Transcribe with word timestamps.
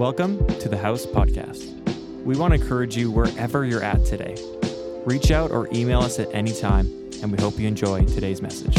Welcome 0.00 0.46
to 0.60 0.70
the 0.70 0.78
House 0.78 1.04
Podcast. 1.04 2.24
We 2.24 2.34
want 2.34 2.54
to 2.54 2.58
encourage 2.58 2.96
you 2.96 3.10
wherever 3.10 3.66
you're 3.66 3.82
at 3.82 4.02
today. 4.06 4.34
Reach 5.04 5.30
out 5.30 5.50
or 5.50 5.68
email 5.74 6.00
us 6.00 6.18
at 6.18 6.34
any 6.34 6.54
time, 6.54 6.86
and 7.20 7.30
we 7.30 7.36
hope 7.36 7.58
you 7.58 7.68
enjoy 7.68 8.06
today's 8.06 8.40
message. 8.40 8.74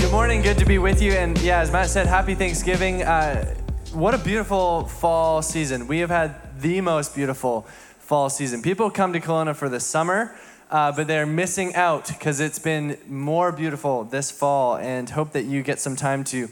Good 0.00 0.10
morning, 0.10 0.40
good 0.40 0.56
to 0.56 0.64
be 0.64 0.78
with 0.78 1.02
you. 1.02 1.12
And 1.12 1.38
yeah, 1.42 1.60
as 1.60 1.70
Matt 1.70 1.90
said, 1.90 2.06
happy 2.06 2.34
Thanksgiving. 2.34 3.02
Uh, 3.02 3.54
what 3.92 4.14
a 4.14 4.18
beautiful 4.18 4.86
fall 4.86 5.42
season. 5.42 5.86
We 5.86 5.98
have 5.98 6.08
had 6.08 6.58
the 6.58 6.80
most 6.80 7.14
beautiful 7.14 7.66
fall 7.98 8.30
season. 8.30 8.62
People 8.62 8.90
come 8.90 9.12
to 9.12 9.20
Kelowna 9.20 9.54
for 9.54 9.68
the 9.68 9.78
summer, 9.78 10.34
uh, 10.72 10.90
but 10.90 11.06
they're 11.06 11.26
missing 11.26 11.74
out 11.74 12.08
because 12.08 12.40
it's 12.40 12.58
been 12.58 12.96
more 13.06 13.52
beautiful 13.52 14.04
this 14.04 14.30
fall. 14.30 14.76
And 14.76 15.08
hope 15.10 15.32
that 15.32 15.44
you 15.44 15.62
get 15.62 15.78
some 15.78 15.96
time 15.96 16.24
to 16.24 16.48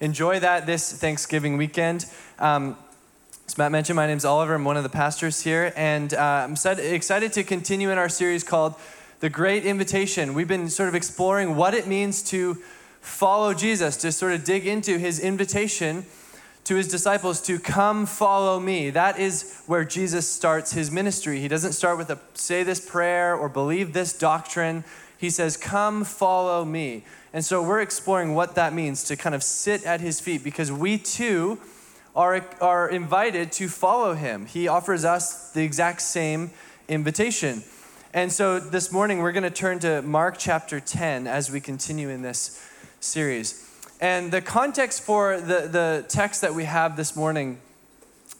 enjoy 0.00 0.38
that 0.38 0.64
this 0.64 0.92
Thanksgiving 0.92 1.56
weekend. 1.56 2.06
Um, 2.38 2.76
as 3.48 3.58
Matt 3.58 3.72
mentioned, 3.72 3.96
my 3.96 4.06
name's 4.06 4.24
Oliver. 4.24 4.54
I'm 4.54 4.64
one 4.64 4.76
of 4.76 4.84
the 4.84 4.88
pastors 4.88 5.42
here, 5.42 5.72
and 5.74 6.14
uh, 6.14 6.46
I'm 6.46 6.52
excited 6.52 7.32
to 7.32 7.42
continue 7.42 7.90
in 7.90 7.98
our 7.98 8.08
series 8.08 8.44
called 8.44 8.74
The 9.18 9.28
Great 9.28 9.66
Invitation. 9.66 10.34
We've 10.34 10.46
been 10.46 10.68
sort 10.68 10.88
of 10.88 10.94
exploring 10.94 11.56
what 11.56 11.74
it 11.74 11.88
means 11.88 12.22
to 12.30 12.58
follow 13.00 13.54
Jesus, 13.54 13.96
to 13.98 14.12
sort 14.12 14.34
of 14.34 14.44
dig 14.44 14.68
into 14.68 14.98
his 14.98 15.18
invitation 15.18 16.06
to 16.68 16.74
his 16.74 16.86
disciples 16.86 17.40
to 17.40 17.58
come 17.58 18.04
follow 18.04 18.60
me. 18.60 18.90
That 18.90 19.18
is 19.18 19.62
where 19.64 19.84
Jesus 19.84 20.28
starts 20.28 20.70
his 20.70 20.90
ministry. 20.90 21.40
He 21.40 21.48
doesn't 21.48 21.72
start 21.72 21.96
with 21.96 22.10
a 22.10 22.18
say 22.34 22.62
this 22.62 22.78
prayer 22.78 23.34
or 23.34 23.48
believe 23.48 23.94
this 23.94 24.12
doctrine. 24.12 24.84
He 25.16 25.30
says, 25.30 25.56
Come 25.56 26.04
follow 26.04 26.66
me. 26.66 27.04
And 27.32 27.42
so 27.42 27.62
we're 27.62 27.80
exploring 27.80 28.34
what 28.34 28.54
that 28.56 28.74
means 28.74 29.02
to 29.04 29.16
kind 29.16 29.34
of 29.34 29.42
sit 29.42 29.82
at 29.84 30.02
his 30.02 30.20
feet 30.20 30.44
because 30.44 30.70
we 30.70 30.98
too 30.98 31.58
are, 32.14 32.46
are 32.60 32.90
invited 32.90 33.50
to 33.52 33.68
follow 33.68 34.12
him. 34.12 34.44
He 34.44 34.68
offers 34.68 35.06
us 35.06 35.50
the 35.52 35.62
exact 35.62 36.02
same 36.02 36.50
invitation. 36.86 37.62
And 38.12 38.30
so 38.30 38.60
this 38.60 38.92
morning 38.92 39.20
we're 39.20 39.32
going 39.32 39.42
to 39.42 39.50
turn 39.50 39.78
to 39.78 40.02
Mark 40.02 40.36
chapter 40.36 40.80
10 40.80 41.26
as 41.26 41.50
we 41.50 41.62
continue 41.62 42.10
in 42.10 42.20
this 42.20 42.62
series. 43.00 43.67
And 44.00 44.32
the 44.32 44.40
context 44.40 45.02
for 45.02 45.40
the, 45.40 45.68
the 45.68 46.04
text 46.08 46.40
that 46.42 46.54
we 46.54 46.64
have 46.64 46.96
this 46.96 47.16
morning 47.16 47.60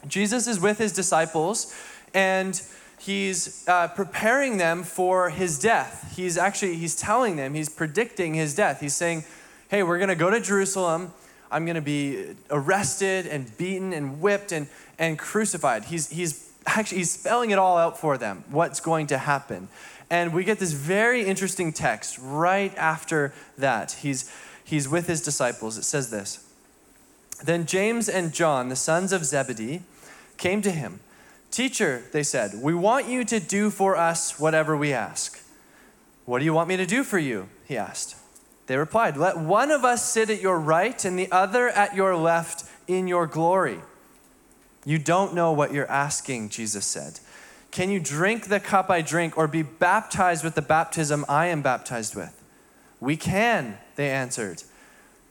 Jesus 0.07 0.47
is 0.47 0.61
with 0.61 0.79
his 0.79 0.93
disciples 0.93 1.75
and 2.15 2.63
he's 3.01 3.67
uh, 3.69 3.89
preparing 3.89 4.57
them 4.57 4.85
for 4.85 5.31
his 5.31 5.59
death. 5.59 6.13
He's 6.17 6.39
actually, 6.39 6.77
he's 6.77 6.95
telling 6.95 7.37
them, 7.37 7.55
he's 7.55 7.69
predicting 7.69 8.35
his 8.35 8.55
death. 8.55 8.81
He's 8.81 8.95
saying, 8.95 9.25
hey, 9.69 9.83
we're 9.83 9.99
going 9.99 10.09
to 10.09 10.15
go 10.15 10.31
to 10.31 10.41
Jerusalem. 10.41 11.13
I'm 11.51 11.65
going 11.65 11.75
to 11.75 11.81
be 11.83 12.37
arrested 12.51 13.27
and 13.27 13.57
beaten 13.59 13.93
and 13.93 14.21
whipped 14.21 14.53
and, 14.53 14.69
and 14.99 15.19
crucified. 15.19 15.85
He's, 15.85 16.09
he's 16.11 16.53
actually, 16.67 16.99
he's 16.99 17.11
spelling 17.11 17.51
it 17.51 17.59
all 17.59 17.77
out 17.77 17.99
for 17.99 18.19
them, 18.19 18.45
what's 18.51 18.81
going 18.81 19.09
to 19.09 19.19
happen. 19.19 19.69
And 20.11 20.33
we 20.33 20.45
get 20.45 20.59
this 20.59 20.73
very 20.73 21.25
interesting 21.25 21.73
text 21.73 22.19
right 22.21 22.75
after 22.77 23.35
that. 23.59 23.93
He's, 23.93 24.33
he's 24.69 24.89
with 24.89 25.07
his 25.07 25.23
disciples. 25.23 25.79
It 25.79 25.85
says 25.85 26.11
this 26.11 26.45
Then 27.45 27.67
James 27.67 28.09
and 28.09 28.33
John, 28.33 28.69
the 28.69 28.77
sons 28.77 29.13
of 29.13 29.25
Zebedee, 29.25 29.83
came 30.37 30.63
to 30.63 30.71
him. 30.71 31.01
Teacher, 31.51 32.03
they 32.13 32.23
said, 32.23 32.53
we 32.61 32.75
want 32.75 33.09
you 33.09 33.25
to 33.25 33.41
do 33.41 33.71
for 33.71 33.97
us 33.97 34.39
whatever 34.39 34.77
we 34.77 34.93
ask. 34.93 35.43
What 36.27 36.41
do 36.41 36.45
you 36.45 36.53
want 36.53 36.69
me 36.69 36.77
to 36.77 36.85
do 36.85 37.03
for 37.03 37.19
you? 37.19 37.49
He 37.67 37.77
asked. 37.77 38.17
They 38.67 38.77
replied, 38.77 39.17
Let 39.17 39.39
one 39.39 39.71
of 39.71 39.83
us 39.83 40.13
sit 40.13 40.29
at 40.29 40.43
your 40.43 40.61
right 40.61 41.03
and 41.07 41.19
the 41.19 41.33
other 41.33 41.71
at 41.71 41.95
your 41.95 42.15
left 42.17 42.65
in 42.87 43.09
your 43.09 43.27
glory. 43.27 43.79
You 44.85 44.99
don't 44.99 45.35
know 45.35 45.53
what 45.53 45.73
you're 45.73 45.91
asking, 45.91 46.51
Jesus 46.51 46.85
said. 46.85 47.21
Can 47.71 47.91
you 47.91 47.99
drink 47.99 48.49
the 48.49 48.61
cup 48.61 48.91
I 48.91 49.01
drink 49.01 49.39
or 49.39 49.49
be 49.49 49.63
baptized 49.63 50.45
with 50.45 50.55
the 50.55 50.63
baptism 50.63 51.25
I 51.29 51.47
am 51.47 51.63
baptized 51.63 52.15
with? 52.15 52.38
We 53.01 53.17
can, 53.17 53.79
they 53.97 54.11
answered. 54.11 54.63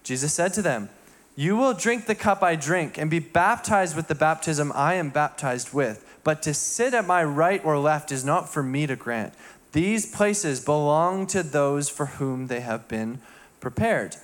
Jesus 0.03 0.33
said 0.33 0.53
to 0.53 0.61
them, 0.61 0.89
You 1.35 1.55
will 1.55 1.73
drink 1.73 2.05
the 2.05 2.15
cup 2.15 2.41
I 2.41 2.55
drink 2.55 2.97
and 2.97 3.11
be 3.11 3.19
baptized 3.19 3.95
with 3.95 4.07
the 4.07 4.15
baptism 4.15 4.71
I 4.73 4.93
am 4.95 5.09
baptized 5.09 5.73
with, 5.73 6.19
but 6.23 6.41
to 6.43 6.53
sit 6.53 6.93
at 6.93 7.05
my 7.05 7.23
right 7.23 7.63
or 7.65 7.77
left 7.77 8.11
is 8.11 8.23
not 8.23 8.49
for 8.49 8.63
me 8.63 8.87
to 8.87 8.95
grant. 8.95 9.33
These 9.73 10.11
places 10.11 10.63
belong 10.63 11.27
to 11.27 11.43
those 11.43 11.89
for 11.89 12.05
whom 12.05 12.47
they 12.47 12.61
have 12.61 12.87
been 12.87 13.19
prepared. 13.59 14.15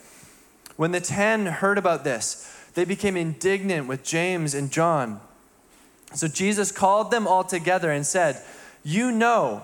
When 0.78 0.92
the 0.92 1.02
ten 1.02 1.46
heard 1.46 1.78
about 1.78 2.04
this, 2.04 2.50
they 2.74 2.86
became 2.86 3.18
indignant 3.18 3.88
with 3.88 4.04
James 4.04 4.56
and 4.56 4.72
John. 4.72 5.20
So 6.14 6.28
Jesus 6.28 6.72
called 6.72 7.12
them 7.12 7.28
all 7.28 7.44
together 7.44 7.92
and 7.92 8.06
said, 8.06 8.42
You 8.84 9.12
know 9.12 9.64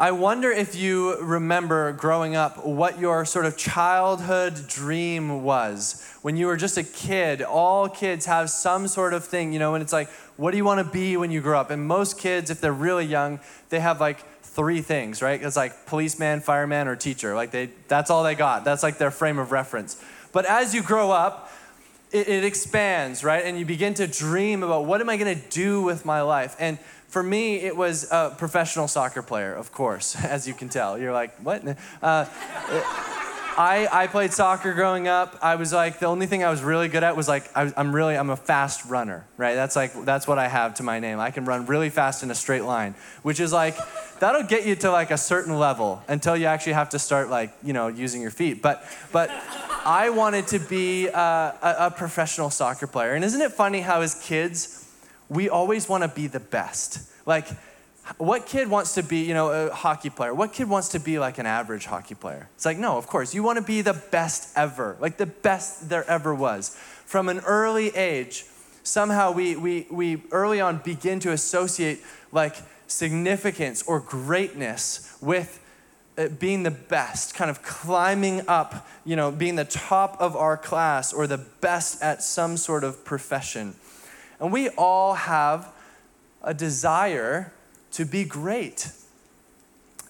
I 0.00 0.12
wonder 0.12 0.52
if 0.52 0.76
you 0.76 1.20
remember 1.20 1.90
growing 1.90 2.36
up 2.36 2.64
what 2.64 3.00
your 3.00 3.24
sort 3.24 3.46
of 3.46 3.56
childhood 3.56 4.68
dream 4.68 5.42
was. 5.42 6.16
When 6.22 6.36
you 6.36 6.46
were 6.46 6.56
just 6.56 6.78
a 6.78 6.84
kid, 6.84 7.42
all 7.42 7.88
kids 7.88 8.24
have 8.26 8.48
some 8.48 8.86
sort 8.86 9.12
of 9.12 9.24
thing, 9.24 9.52
you 9.52 9.58
know, 9.58 9.74
and 9.74 9.82
it's 9.82 9.92
like, 9.92 10.08
what 10.36 10.52
do 10.52 10.56
you 10.56 10.64
want 10.64 10.86
to 10.86 10.92
be 10.92 11.16
when 11.16 11.32
you 11.32 11.40
grow 11.40 11.58
up? 11.58 11.72
And 11.72 11.84
most 11.84 12.16
kids, 12.16 12.48
if 12.48 12.60
they're 12.60 12.72
really 12.72 13.06
young, 13.06 13.40
they 13.70 13.80
have 13.80 14.00
like 14.00 14.24
three 14.42 14.82
things, 14.82 15.20
right? 15.20 15.42
It's 15.42 15.56
like 15.56 15.86
policeman, 15.86 16.42
fireman, 16.42 16.86
or 16.86 16.94
teacher. 16.94 17.34
Like 17.34 17.50
they, 17.50 17.70
that's 17.88 18.08
all 18.08 18.22
they 18.22 18.36
got. 18.36 18.64
That's 18.64 18.84
like 18.84 18.98
their 18.98 19.10
frame 19.10 19.40
of 19.40 19.50
reference. 19.50 20.00
But 20.30 20.46
as 20.46 20.76
you 20.76 20.82
grow 20.84 21.10
up, 21.10 21.50
it, 22.12 22.28
it 22.28 22.44
expands, 22.44 23.24
right? 23.24 23.44
And 23.44 23.58
you 23.58 23.64
begin 23.64 23.94
to 23.94 24.06
dream 24.06 24.62
about 24.62 24.84
what 24.84 25.00
am 25.00 25.10
I 25.10 25.16
going 25.16 25.36
to 25.36 25.48
do 25.48 25.82
with 25.82 26.04
my 26.04 26.22
life? 26.22 26.54
And 26.60 26.78
for 27.08 27.22
me, 27.22 27.56
it 27.56 27.74
was 27.74 28.10
a 28.10 28.34
professional 28.36 28.86
soccer 28.86 29.22
player, 29.22 29.54
of 29.54 29.72
course, 29.72 30.14
as 30.24 30.46
you 30.46 30.54
can 30.54 30.68
tell. 30.68 30.98
You're 30.98 31.12
like, 31.12 31.36
what? 31.38 31.66
Uh, 32.02 32.26
I, 33.60 33.88
I 33.90 34.06
played 34.06 34.32
soccer 34.32 34.72
growing 34.72 35.08
up. 35.08 35.36
I 35.42 35.56
was 35.56 35.72
like, 35.72 35.98
the 35.98 36.06
only 36.06 36.26
thing 36.26 36.44
I 36.44 36.50
was 36.50 36.62
really 36.62 36.86
good 36.86 37.02
at 37.02 37.16
was 37.16 37.26
like, 37.26 37.50
I, 37.56 37.72
am 37.76 37.92
really, 37.92 38.16
I'm 38.16 38.30
a 38.30 38.36
fast 38.36 38.84
runner, 38.84 39.26
right? 39.36 39.56
That's 39.56 39.74
like, 39.74 40.04
that's 40.04 40.28
what 40.28 40.38
I 40.38 40.46
have 40.46 40.74
to 40.74 40.84
my 40.84 41.00
name. 41.00 41.18
I 41.18 41.32
can 41.32 41.44
run 41.44 41.66
really 41.66 41.90
fast 41.90 42.22
in 42.22 42.30
a 42.30 42.36
straight 42.36 42.62
line, 42.62 42.94
which 43.22 43.40
is 43.40 43.52
like, 43.52 43.76
that'll 44.20 44.44
get 44.44 44.64
you 44.64 44.76
to 44.76 44.92
like 44.92 45.10
a 45.10 45.18
certain 45.18 45.58
level 45.58 46.00
until 46.06 46.36
you 46.36 46.46
actually 46.46 46.74
have 46.74 46.90
to 46.90 47.00
start 47.00 47.30
like, 47.30 47.52
you 47.64 47.72
know, 47.72 47.88
using 47.88 48.22
your 48.22 48.30
feet. 48.30 48.62
But, 48.62 48.84
but 49.10 49.28
I 49.84 50.10
wanted 50.10 50.46
to 50.48 50.60
be 50.60 51.08
uh, 51.08 51.18
a, 51.18 51.76
a 51.86 51.90
professional 51.90 52.50
soccer 52.50 52.86
player. 52.86 53.14
And 53.14 53.24
isn't 53.24 53.40
it 53.40 53.50
funny 53.50 53.80
how 53.80 54.02
as 54.02 54.22
kids, 54.22 54.87
we 55.28 55.48
always 55.48 55.88
want 55.88 56.02
to 56.02 56.08
be 56.08 56.26
the 56.26 56.40
best. 56.40 57.10
Like, 57.26 57.46
what 58.16 58.46
kid 58.46 58.68
wants 58.68 58.94
to 58.94 59.02
be, 59.02 59.24
you 59.24 59.34
know, 59.34 59.50
a 59.50 59.74
hockey 59.74 60.08
player? 60.08 60.32
What 60.32 60.52
kid 60.52 60.68
wants 60.68 60.88
to 60.90 61.00
be 61.00 61.18
like 61.18 61.38
an 61.38 61.46
average 61.46 61.84
hockey 61.84 62.14
player? 62.14 62.48
It's 62.54 62.64
like, 62.64 62.78
no, 62.78 62.96
of 62.96 63.06
course. 63.06 63.34
You 63.34 63.42
want 63.42 63.58
to 63.58 63.64
be 63.64 63.82
the 63.82 63.92
best 63.92 64.56
ever, 64.56 64.96
like 65.00 65.18
the 65.18 65.26
best 65.26 65.90
there 65.90 66.08
ever 66.08 66.34
was. 66.34 66.74
From 67.04 67.28
an 67.28 67.40
early 67.40 67.94
age, 67.94 68.46
somehow 68.82 69.32
we, 69.32 69.56
we, 69.56 69.86
we 69.90 70.22
early 70.30 70.60
on 70.60 70.78
begin 70.78 71.20
to 71.20 71.32
associate 71.32 72.02
like 72.32 72.56
significance 72.86 73.82
or 73.82 74.00
greatness 74.00 75.16
with 75.20 75.62
uh, 76.16 76.28
being 76.28 76.62
the 76.62 76.70
best, 76.70 77.34
kind 77.34 77.50
of 77.50 77.62
climbing 77.62 78.42
up, 78.48 78.86
you 79.04 79.14
know, 79.14 79.30
being 79.30 79.56
the 79.56 79.64
top 79.64 80.16
of 80.18 80.34
our 80.34 80.56
class 80.56 81.12
or 81.12 81.26
the 81.26 81.38
best 81.38 82.02
at 82.02 82.22
some 82.22 82.56
sort 82.56 82.84
of 82.84 83.04
profession. 83.04 83.74
And 84.40 84.52
we 84.52 84.68
all 84.70 85.14
have 85.14 85.72
a 86.42 86.54
desire 86.54 87.52
to 87.92 88.04
be 88.04 88.24
great. 88.24 88.90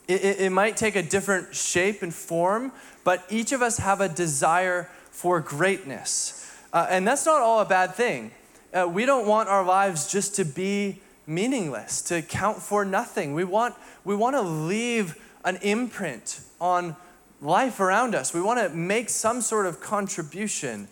It, 0.07 0.25
it, 0.25 0.41
it, 0.41 0.51
might 0.51 0.77
take 0.77 0.97
a 0.97 1.03
different 1.03 1.55
shape 1.55 2.03
and 2.03 2.15
form, 2.15 2.73
but 3.05 3.25
each 3.31 3.53
of 3.53 3.63
us 3.63 3.79
have 3.79 4.01
a 4.01 4.09
desire 4.09 4.91
for 5.11 5.41
greatness. 5.41 6.57
Uh, 6.73 6.87
and 6.91 7.07
that's 7.07 7.27
not 7.27 7.41
all 7.41 7.61
a 7.61 7.65
bad 7.65 7.95
thing. 7.95 8.31
Uh, 8.73 8.87
we 8.87 9.07
don't 9.07 9.27
want 9.27 9.49
our 9.49 9.65
lives 9.65 10.11
just 10.11 10.35
to 10.37 10.45
be 10.45 11.01
meaningless, 11.27 12.03
to 12.03 12.23
count 12.23 12.59
for 12.59 12.85
nothing. 12.85 13.35
We 13.35 13.45
want, 13.45 13.75
we 14.05 14.15
want 14.15 14.37
to 14.37 14.43
leave 14.43 15.17
an 15.45 15.57
imprint 15.63 16.41
on 16.61 16.97
life 17.41 17.81
around 17.81 18.15
us. 18.15 18.35
We 18.35 18.41
want 18.41 18.61
to 18.61 18.75
make 18.75 19.09
some 19.09 19.41
sort 19.41 19.67
of 19.67 19.81
contribution 19.81 20.89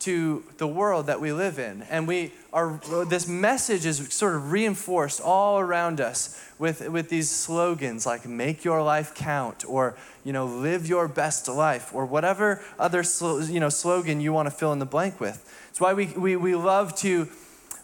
to 0.00 0.44
the 0.58 0.66
world 0.66 1.06
that 1.06 1.20
we 1.20 1.32
live 1.32 1.58
in. 1.58 1.82
And 1.82 2.06
we 2.06 2.32
are, 2.52 2.80
this 3.08 3.26
message 3.28 3.84
is 3.84 4.12
sort 4.12 4.34
of 4.34 4.52
reinforced 4.52 5.20
all 5.20 5.58
around 5.58 6.00
us 6.00 6.40
with, 6.58 6.88
with 6.88 7.08
these 7.08 7.30
slogans 7.30 8.06
like 8.06 8.26
make 8.26 8.64
your 8.64 8.82
life 8.82 9.14
count 9.14 9.64
or, 9.66 9.96
you 10.24 10.32
know, 10.32 10.46
live 10.46 10.88
your 10.88 11.08
best 11.08 11.48
life 11.48 11.94
or 11.94 12.06
whatever 12.06 12.62
other, 12.78 13.04
you 13.48 13.60
know, 13.60 13.68
slogan 13.68 14.20
you 14.20 14.32
want 14.32 14.46
to 14.46 14.50
fill 14.50 14.72
in 14.72 14.78
the 14.78 14.86
blank 14.86 15.20
with. 15.20 15.44
It's 15.70 15.80
why 15.80 15.94
we, 15.94 16.06
we, 16.06 16.36
we 16.36 16.54
love 16.54 16.94
to 16.96 17.28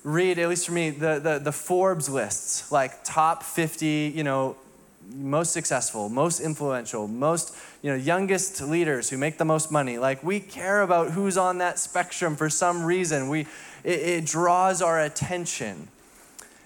read, 0.02 0.38
at 0.38 0.48
least 0.48 0.66
for 0.66 0.72
me, 0.72 0.90
the, 0.90 1.18
the, 1.18 1.38
the 1.38 1.52
Forbes 1.52 2.08
lists, 2.08 2.70
like 2.70 3.02
top 3.04 3.42
50, 3.42 4.12
you 4.14 4.22
know, 4.22 4.56
most 5.12 5.52
successful, 5.52 6.08
most 6.08 6.40
influential, 6.40 7.08
most 7.08 7.56
you 7.82 7.90
know, 7.90 7.96
youngest 7.96 8.60
leaders 8.62 9.10
who 9.10 9.18
make 9.18 9.38
the 9.38 9.44
most 9.44 9.70
money. 9.70 9.98
Like 9.98 10.22
we 10.22 10.40
care 10.40 10.82
about 10.82 11.10
who's 11.10 11.36
on 11.36 11.58
that 11.58 11.78
spectrum 11.78 12.36
for 12.36 12.48
some 12.48 12.84
reason. 12.84 13.28
We, 13.28 13.42
it, 13.82 14.00
it 14.00 14.26
draws 14.26 14.82
our 14.82 15.00
attention. 15.00 15.88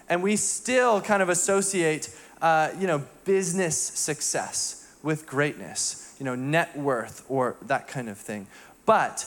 And 0.08 0.22
we 0.22 0.36
still 0.36 1.00
kind 1.00 1.22
of 1.22 1.28
associate, 1.28 2.14
uh, 2.40 2.70
you 2.78 2.86
know, 2.86 3.04
business 3.24 3.76
success 3.76 4.96
with 5.02 5.26
greatness, 5.26 6.14
you 6.18 6.24
know, 6.24 6.34
net 6.34 6.76
worth 6.76 7.24
or 7.28 7.56
that 7.62 7.88
kind 7.88 8.08
of 8.08 8.16
thing. 8.16 8.46
But 8.86 9.26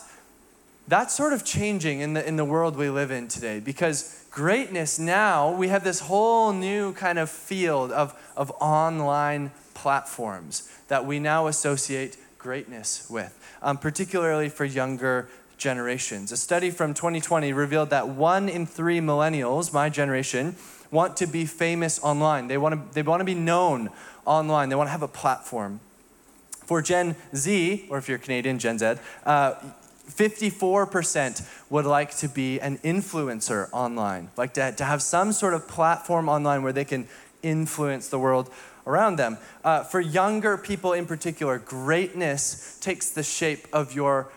that's 0.88 1.16
sort 1.16 1.34
of 1.34 1.46
changing 1.46 2.00
in 2.00 2.14
the, 2.14 2.28
in 2.28 2.36
the 2.36 2.46
world 2.46 2.76
we 2.76 2.90
live 2.90 3.12
in 3.12 3.28
today 3.28 3.60
because 3.60 4.21
greatness 4.32 4.98
now, 4.98 5.52
we 5.52 5.68
have 5.68 5.84
this 5.84 6.00
whole 6.00 6.54
new 6.54 6.94
kind 6.94 7.20
of 7.20 7.30
field 7.30 7.92
of, 7.92 8.18
of 8.36 8.52
online 8.60 9.52
platforms 9.74 10.70
that 10.88 11.06
we 11.06 11.20
now 11.20 11.48
associate 11.48 12.18
greatness 12.38 13.08
with, 13.10 13.38
um, 13.62 13.78
particularly 13.78 14.50
for 14.50 14.66
younger 14.66 15.30
generations. 15.58 16.32
A 16.32 16.38
study 16.38 16.72
from 16.72 16.94
2020 16.94 17.54
revealed 17.54 17.92
that 17.92 18.08
one 18.08 18.50
in 18.50 18.66
three 18.66 19.00
millennials, 19.00 19.72
my 19.74 19.90
generation, 19.90 20.56
want 20.90 21.16
to 21.18 21.28
be 21.28 21.46
famous 21.46 22.00
online. 22.02 22.48
They 22.48 22.58
want 22.58 22.76
to, 22.76 22.94
they 22.96 23.04
want 23.04 23.20
to 23.20 23.26
be 23.26 23.36
known 23.36 23.90
online, 24.26 24.70
they 24.70 24.76
want 24.76 24.88
to 24.88 24.92
have 24.92 25.04
a 25.04 25.08
platform. 25.08 25.80
For 26.66 26.82
Gen 26.82 27.16
Z, 27.36 27.88
or 27.90 27.98
if 27.98 28.08
you're 28.08 28.18
Canadian, 28.18 28.58
Gen 28.58 28.80
Z, 28.80 28.96
uh, 29.26 29.56
54% 30.12 31.48
would 31.70 31.86
like 31.86 32.16
to 32.18 32.28
be 32.28 32.60
an 32.60 32.78
influencer 32.80 33.70
online, 33.72 34.30
like 34.38 34.54
to, 34.56 34.72
to 34.74 34.84
have 34.84 35.02
some 35.02 35.32
sort 35.32 35.54
of 35.54 35.68
platform 35.68 36.30
online 36.30 36.64
where 36.64 36.74
they 36.74 36.86
can 36.86 37.08
influence 37.42 38.10
the 38.10 38.20
world 38.20 38.52
around 38.86 39.16
them. 39.16 39.38
Uh, 39.64 39.84
for 39.84 40.00
younger 40.00 40.58
people 40.58 40.94
in 40.94 41.06
particular, 41.06 41.58
greatness 41.58 42.78
takes 42.82 43.10
the 43.10 43.24
shape 43.24 43.68
of 43.74 43.94
your 43.94 44.32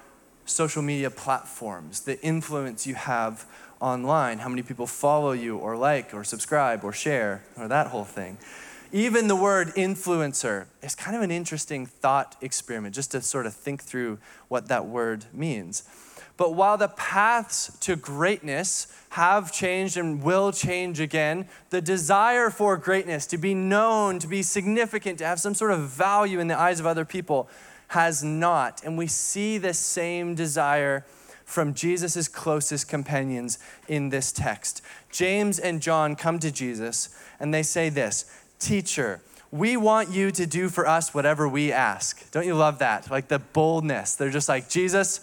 social 0.47 0.83
media 0.83 1.11
platforms, 1.11 2.01
the 2.01 2.21
influence 2.23 2.87
you 2.87 2.95
have 2.95 3.47
online, 3.81 4.39
how 4.39 4.49
many 4.49 4.63
people 4.63 4.87
follow 4.87 5.33
you 5.33 5.57
or 5.57 5.77
like 5.77 6.15
or 6.15 6.25
subscribe 6.25 6.85
or 6.85 6.93
share, 6.93 7.43
or 7.57 7.69
that 7.69 7.89
whole 7.89 8.05
thing. 8.05 8.39
Even 8.95 9.27
the 9.27 9.35
word 9.35 9.75
influencer 9.75 10.67
is 10.81 10.95
kind 10.95 11.17
of 11.17 11.23
an 11.23 11.33
interesting 11.33 11.85
thought 11.85 12.37
experiment, 12.41 12.95
just 12.95 13.11
to 13.11 13.21
sort 13.21 13.45
of 13.45 13.53
think 13.53 13.83
through 13.83 14.21
what 14.47 14.69
that 14.69 14.87
word 14.87 15.25
means. 15.33 15.83
But 16.37 16.55
while 16.55 16.79
the 16.79 16.87
paths 16.87 17.77
to 17.81 17.97
greatness 17.97 18.87
have 19.11 19.53
changed 19.53 19.97
and 19.97 20.23
will 20.23 20.53
change 20.53 21.01
again, 21.01 21.49
the 21.71 21.81
desire 21.81 22.51
for 22.51 22.77
greatness, 22.77 23.27
to 23.27 23.37
be 23.37 23.53
known, 23.53 24.21
to 24.21 24.29
be 24.29 24.45
significant, 24.45 25.19
to 25.19 25.27
have 25.27 25.41
some 25.41 25.55
sort 25.55 25.73
of 25.73 25.89
value 25.89 26.39
in 26.39 26.47
the 26.47 26.57
eyes 26.57 26.79
of 26.79 26.87
other 26.87 27.05
people, 27.05 27.49
has 27.89 28.23
not. 28.23 28.81
And 28.85 28.97
we 28.97 29.09
see 29.09 29.59
the 29.59 29.75
same 29.75 30.37
desire 30.37 31.05
from 31.45 31.75
Jesus' 31.75 32.29
closest 32.29 32.89
companions 32.89 33.59
in 33.89 34.11
this 34.11 34.31
text. 34.31 34.83
James 35.11 35.59
and 35.59 35.83
John 35.83 36.15
come 36.15 36.39
to 36.39 36.53
Jesus 36.53 37.09
and 37.41 37.53
they 37.53 37.63
say 37.63 37.89
this 37.89 38.25
Teacher, 38.65 39.21
we 39.51 39.77
want 39.77 40.09
you 40.09 40.31
to 40.31 40.47
do 40.47 40.71
for 40.71 40.87
us 40.87 41.13
whatever 41.13 41.47
we 41.47 41.71
ask. 41.71 42.31
Don't 42.31 42.47
you 42.47 42.55
love 42.55 42.79
that? 42.79 43.11
Like 43.11 43.29
the 43.29 43.39
boldness. 43.39 44.15
They're 44.15 44.31
just 44.31 44.49
like, 44.49 44.71
Jesus, 44.71 45.21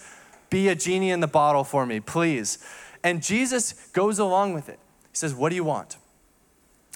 be 0.51 0.67
a 0.67 0.75
genie 0.75 1.09
in 1.09 1.21
the 1.21 1.27
bottle 1.27 1.63
for 1.63 1.87
me, 1.87 1.99
please. 1.99 2.59
And 3.03 3.23
Jesus 3.23 3.73
goes 3.93 4.19
along 4.19 4.53
with 4.53 4.69
it. 4.69 4.77
He 5.11 5.17
says, 5.17 5.33
What 5.33 5.49
do 5.49 5.55
you 5.55 5.63
want? 5.63 5.97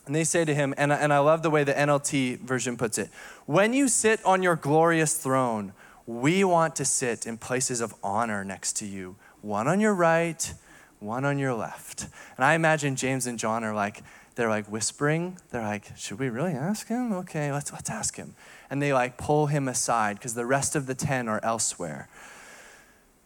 And 0.05 0.13
they 0.13 0.23
say 0.23 0.45
to 0.45 0.53
him, 0.53 0.75
and, 0.77 0.93
and 0.93 1.11
I 1.11 1.17
love 1.17 1.41
the 1.41 1.49
way 1.49 1.63
the 1.63 1.73
NLT 1.73 2.41
version 2.41 2.77
puts 2.77 2.99
it 2.99 3.09
When 3.47 3.73
you 3.73 3.87
sit 3.87 4.23
on 4.23 4.43
your 4.43 4.55
glorious 4.55 5.17
throne, 5.17 5.73
we 6.05 6.43
want 6.43 6.75
to 6.75 6.85
sit 6.85 7.25
in 7.25 7.39
places 7.39 7.81
of 7.81 7.95
honor 8.03 8.43
next 8.43 8.73
to 8.77 8.85
you, 8.85 9.15
one 9.41 9.67
on 9.67 9.79
your 9.79 9.95
right, 9.95 10.53
one 10.99 11.25
on 11.25 11.39
your 11.39 11.55
left. 11.55 12.07
And 12.37 12.45
I 12.45 12.53
imagine 12.53 12.95
James 12.95 13.25
and 13.25 13.39
John 13.39 13.63
are 13.63 13.73
like, 13.73 14.03
they're 14.35 14.49
like 14.49 14.67
whispering. 14.67 15.37
They're 15.51 15.61
like, 15.61 15.91
should 15.97 16.19
we 16.19 16.29
really 16.29 16.53
ask 16.53 16.87
him? 16.87 17.13
Okay, 17.13 17.51
let's, 17.51 17.71
let's 17.71 17.89
ask 17.89 18.15
him. 18.17 18.35
And 18.69 18.81
they 18.81 18.93
like 18.93 19.17
pull 19.17 19.47
him 19.47 19.67
aside 19.67 20.17
because 20.17 20.33
the 20.33 20.45
rest 20.45 20.75
of 20.75 20.87
the 20.87 20.95
10 20.95 21.27
are 21.27 21.39
elsewhere. 21.43 22.09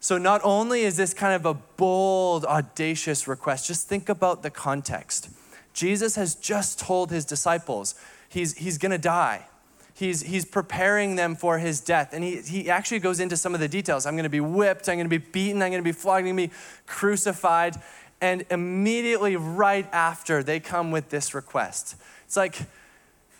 So, 0.02 0.18
not 0.18 0.40
only 0.44 0.82
is 0.82 0.96
this 0.96 1.14
kind 1.14 1.34
of 1.34 1.46
a 1.46 1.54
bold, 1.54 2.46
audacious 2.46 3.28
request, 3.28 3.68
just 3.68 3.88
think 3.88 4.08
about 4.08 4.44
the 4.44 4.50
context. 4.50 5.30
Jesus 5.74 6.16
has 6.16 6.36
just 6.36 6.80
told 6.80 7.12
his 7.12 7.26
disciples 7.26 7.96
he's, 8.30 8.56
he's 8.58 8.78
going 8.78 8.92
to 8.92 8.98
die. 8.98 9.46
He's, 9.94 10.22
he's 10.22 10.46
preparing 10.46 11.18
them 11.18 11.36
for 11.36 11.58
his 11.58 11.82
death. 11.82 12.14
And 12.14 12.24
he, 12.24 12.38
he 12.38 12.70
actually 12.70 13.00
goes 13.00 13.20
into 13.20 13.36
some 13.36 13.54
of 13.54 13.60
the 13.60 13.68
details. 13.68 14.06
I'm 14.06 14.14
going 14.14 14.24
to 14.24 14.30
be 14.30 14.40
whipped, 14.40 14.88
I'm 14.88 14.96
going 14.96 15.10
to 15.10 15.20
be 15.20 15.26
beaten, 15.32 15.62
I'm 15.62 15.72
going 15.72 15.84
to 15.84 15.88
be 15.88 15.92
flogged, 15.92 16.26
I'm 16.26 16.36
going 16.36 16.50
to 16.50 16.54
be 16.54 16.60
crucified. 16.88 17.76
And 18.22 18.46
immediately, 18.50 19.36
right 19.36 19.88
after, 19.94 20.44
they 20.44 20.60
come 20.60 20.92
with 20.92 21.10
this 21.10 21.34
request. 21.34 21.96
It's 22.26 22.36
like 22.36 22.58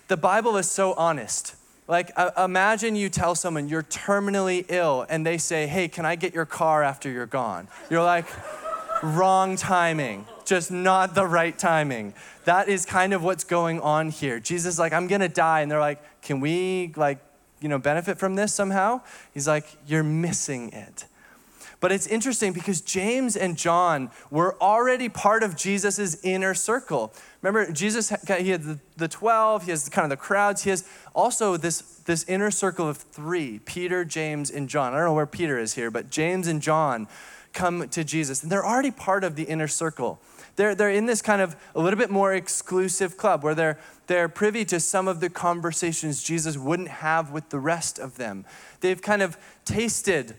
the 0.08 0.18
Bible 0.18 0.58
is 0.58 0.70
so 0.70 0.94
honest. 0.94 1.56
Like, 1.88 2.12
uh, 2.16 2.32
imagine 2.38 2.96
you 2.96 3.10
tell 3.10 3.34
someone 3.34 3.68
you're 3.68 3.84
terminally 3.84 4.64
ill 4.70 5.08
and 5.10 5.26
they 5.26 5.40
say, 5.40 5.66
Hey, 5.66 5.88
can 5.88 6.06
I 6.06 6.16
get 6.16 6.36
your 6.36 6.46
car 6.46 6.84
after 6.84 7.10
you're 7.10 7.26
gone? 7.26 7.68
You're 7.90 8.04
like, 8.04 8.26
Wrong 9.02 9.56
timing, 9.56 10.26
just 10.46 10.72
not 10.72 11.16
the 11.16 11.26
right 11.26 11.58
timing. 11.58 12.14
That 12.46 12.70
is 12.70 12.86
kind 12.86 13.14
of 13.14 13.24
what's 13.24 13.44
going 13.44 13.80
on 13.80 14.10
here. 14.10 14.40
Jesus 14.40 14.74
is 14.74 14.80
like, 14.80 14.94
I'm 14.94 15.08
gonna 15.08 15.30
die. 15.30 15.62
And 15.62 15.72
they're 15.72 15.80
like, 15.80 16.22
Can 16.22 16.40
we, 16.40 16.94
like, 16.96 17.18
you 17.60 17.70
know, 17.70 17.80
benefit 17.80 18.20
from 18.20 18.36
this 18.36 18.54
somehow? 18.54 19.02
He's 19.34 19.48
like, 19.48 19.66
You're 19.88 20.04
missing 20.04 20.72
it. 20.72 21.06
But 21.80 21.94
it's 21.94 22.08
interesting 22.08 22.52
because 22.52 22.82
James 22.82 23.38
and 23.38 23.58
John 23.58 24.12
were 24.30 24.62
already 24.62 25.08
part 25.08 25.44
of 25.44 25.56
Jesus' 25.56 26.22
inner 26.24 26.54
circle. 26.54 27.14
Remember, 27.42 27.72
Jesus, 27.72 28.10
he 28.10 28.50
had 28.50 28.80
the 28.98 29.08
12, 29.08 29.64
he 29.64 29.72
has 29.72 29.88
kind 29.88 30.04
of 30.04 30.10
the 30.10 30.18
crowds, 30.18 30.64
he 30.64 30.72
has 30.72 30.84
also 31.16 31.56
this, 31.56 31.82
this 31.82 32.26
inner 32.26 32.52
circle 32.52 32.88
of 32.88 32.98
three 32.98 33.60
Peter, 33.60 34.04
James, 34.04 34.52
and 34.52 34.68
John. 34.68 34.94
I 34.94 34.98
don't 34.98 35.06
know 35.06 35.14
where 35.14 35.26
Peter 35.26 35.58
is 35.58 35.76
here, 35.76 35.90
but 35.90 36.10
James 36.10 36.48
and 36.48 36.62
John 36.62 37.08
come 37.54 37.88
to 37.90 38.04
Jesus, 38.04 38.44
and 38.44 38.52
they're 38.52 38.66
already 38.66 38.92
part 38.92 39.24
of 39.24 39.36
the 39.36 39.44
inner 39.44 39.68
circle. 39.68 40.20
They're, 40.56 40.76
they're 40.76 40.92
in 40.92 41.06
this 41.06 41.22
kind 41.22 41.42
of 41.42 41.56
a 41.74 41.82
little 41.82 41.98
bit 41.98 42.10
more 42.10 42.34
exclusive 42.34 43.16
club 43.16 43.44
where 43.44 43.56
they're, 43.56 43.80
they're 44.08 44.28
privy 44.28 44.66
to 44.66 44.80
some 44.82 45.08
of 45.08 45.22
the 45.22 45.30
conversations 45.30 46.22
Jesus 46.22 46.58
wouldn't 46.58 46.90
have 46.90 47.32
with 47.32 47.50
the 47.50 47.60
rest 47.60 47.98
of 47.98 48.18
them. 48.18 48.46
They've 48.82 49.02
kind 49.02 49.22
of 49.22 49.38
tasted 49.64 50.36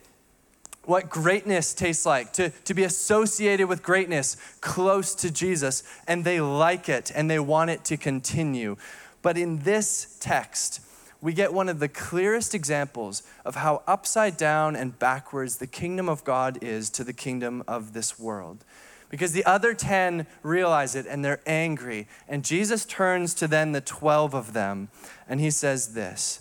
what 0.84 1.10
greatness 1.10 1.74
tastes 1.74 2.06
like, 2.06 2.32
to, 2.34 2.50
to 2.64 2.74
be 2.74 2.84
associated 2.84 3.68
with 3.68 3.82
greatness 3.82 4.36
close 4.60 5.14
to 5.16 5.30
Jesus, 5.30 5.82
and 6.06 6.24
they 6.24 6.40
like 6.40 6.88
it 6.88 7.12
and 7.14 7.30
they 7.30 7.38
want 7.38 7.70
it 7.70 7.84
to 7.84 7.96
continue. 7.96 8.76
But 9.22 9.36
in 9.36 9.60
this 9.60 10.16
text, 10.20 10.80
we 11.20 11.34
get 11.34 11.52
one 11.52 11.68
of 11.68 11.80
the 11.80 11.88
clearest 11.88 12.54
examples 12.54 13.22
of 13.44 13.56
how 13.56 13.82
upside 13.86 14.36
down 14.36 14.74
and 14.74 14.98
backwards 14.98 15.56
the 15.56 15.66
kingdom 15.66 16.08
of 16.08 16.24
God 16.24 16.62
is 16.62 16.88
to 16.90 17.04
the 17.04 17.12
kingdom 17.12 17.62
of 17.68 17.92
this 17.92 18.18
world. 18.18 18.64
Because 19.10 19.32
the 19.32 19.44
other 19.44 19.74
10 19.74 20.26
realize 20.42 20.94
it 20.94 21.04
and 21.06 21.24
they're 21.24 21.40
angry. 21.44 22.06
And 22.28 22.44
Jesus 22.44 22.86
turns 22.86 23.34
to 23.34 23.48
then 23.48 23.72
the 23.72 23.80
12 23.80 24.34
of 24.34 24.52
them 24.52 24.88
and 25.28 25.40
he 25.40 25.50
says 25.50 25.94
this 25.94 26.40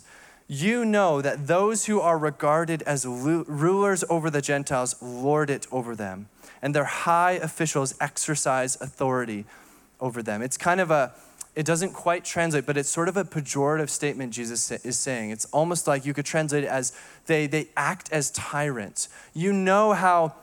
you 0.50 0.84
know 0.84 1.22
that 1.22 1.46
those 1.46 1.86
who 1.86 2.00
are 2.00 2.18
regarded 2.18 2.82
as 2.82 3.06
rulers 3.06 4.02
over 4.10 4.30
the 4.30 4.42
Gentiles 4.42 5.00
lord 5.00 5.48
it 5.48 5.68
over 5.70 5.94
them, 5.94 6.28
and 6.60 6.74
their 6.74 6.84
high 6.84 7.32
officials 7.34 7.94
exercise 8.00 8.76
authority 8.80 9.44
over 10.00 10.24
them. 10.24 10.42
It's 10.42 10.56
kind 10.56 10.80
of 10.80 10.90
a, 10.90 11.12
it 11.54 11.64
doesn't 11.64 11.92
quite 11.92 12.24
translate, 12.24 12.66
but 12.66 12.76
it's 12.76 12.88
sort 12.88 13.08
of 13.08 13.16
a 13.16 13.22
pejorative 13.22 13.90
statement 13.90 14.32
Jesus 14.32 14.72
is 14.72 14.98
saying. 14.98 15.30
It's 15.30 15.44
almost 15.52 15.86
like 15.86 16.04
you 16.04 16.12
could 16.12 16.26
translate 16.26 16.64
it 16.64 16.68
as 16.68 16.92
they, 17.26 17.46
they 17.46 17.68
act 17.76 18.10
as 18.10 18.32
tyrants. 18.32 19.08
You 19.32 19.52
know 19.52 19.92
how 19.92 20.34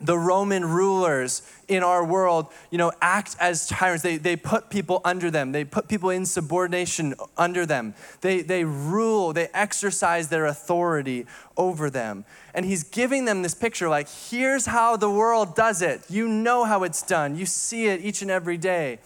the 0.00 0.18
Roman 0.18 0.64
rulers 0.64 1.42
in 1.66 1.82
our 1.82 2.04
world, 2.04 2.46
you 2.70 2.78
know, 2.78 2.92
act 3.00 3.36
as 3.40 3.66
tyrants. 3.66 4.02
They, 4.02 4.16
they 4.16 4.36
put 4.36 4.70
people 4.70 5.00
under 5.04 5.30
them. 5.30 5.52
They 5.52 5.64
put 5.64 5.88
people 5.88 6.10
in 6.10 6.24
subordination 6.24 7.14
under 7.36 7.66
them. 7.66 7.94
They, 8.20 8.42
they 8.42 8.64
rule, 8.64 9.32
they 9.32 9.48
exercise 9.52 10.28
their 10.28 10.46
authority 10.46 11.26
over 11.56 11.90
them. 11.90 12.24
And 12.54 12.64
he's 12.64 12.84
giving 12.84 13.24
them 13.24 13.42
this 13.42 13.54
picture 13.54 13.88
like, 13.88 14.08
here's 14.08 14.66
how 14.66 14.96
the 14.96 15.10
world 15.10 15.56
does 15.56 15.82
it. 15.82 16.02
You 16.08 16.28
know 16.28 16.64
how 16.64 16.84
it's 16.84 17.02
done. 17.02 17.36
You 17.36 17.46
see 17.46 17.86
it 17.86 18.00
each 18.00 18.22
and 18.22 18.30
every 18.30 18.56
day. 18.56 19.00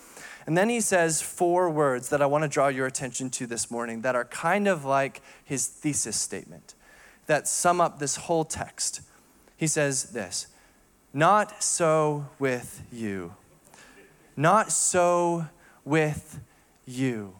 And 0.46 0.58
then 0.58 0.68
he 0.68 0.80
says 0.80 1.22
four 1.22 1.70
words 1.70 2.08
that 2.08 2.20
I 2.20 2.26
want 2.26 2.42
to 2.42 2.48
draw 2.48 2.68
your 2.68 2.86
attention 2.86 3.30
to 3.30 3.46
this 3.46 3.70
morning 3.70 4.02
that 4.02 4.16
are 4.16 4.24
kind 4.24 4.66
of 4.66 4.84
like 4.84 5.22
his 5.44 5.66
thesis 5.66 6.16
statement 6.16 6.74
that 7.26 7.46
sum 7.46 7.80
up 7.80 7.98
this 7.98 8.16
whole 8.16 8.44
text. 8.44 9.00
He 9.56 9.66
says 9.66 10.10
this 10.10 10.48
not 11.12 11.62
so 11.62 12.26
with 12.38 12.82
you. 12.92 13.34
Not 14.36 14.72
so 14.72 15.46
with 15.84 16.40
you. 16.86 17.34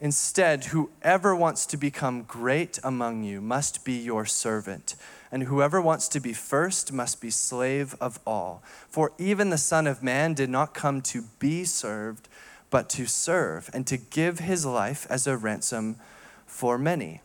Instead, 0.00 0.66
whoever 0.66 1.34
wants 1.34 1.64
to 1.66 1.76
become 1.76 2.24
great 2.24 2.78
among 2.84 3.24
you 3.24 3.40
must 3.40 3.84
be 3.84 3.94
your 3.94 4.26
servant, 4.26 4.96
and 5.32 5.44
whoever 5.44 5.80
wants 5.80 6.08
to 6.08 6.20
be 6.20 6.32
first 6.32 6.92
must 6.92 7.20
be 7.20 7.30
slave 7.30 7.94
of 8.00 8.20
all. 8.26 8.62
For 8.88 9.12
even 9.18 9.50
the 9.50 9.56
Son 9.56 9.86
of 9.86 10.02
Man 10.02 10.34
did 10.34 10.50
not 10.50 10.74
come 10.74 11.00
to 11.02 11.22
be 11.38 11.64
served, 11.64 12.28
but 12.68 12.90
to 12.90 13.06
serve, 13.06 13.70
and 13.72 13.86
to 13.86 13.96
give 13.96 14.40
his 14.40 14.66
life 14.66 15.06
as 15.08 15.26
a 15.26 15.36
ransom 15.36 15.96
for 16.44 16.76
many. 16.76 17.22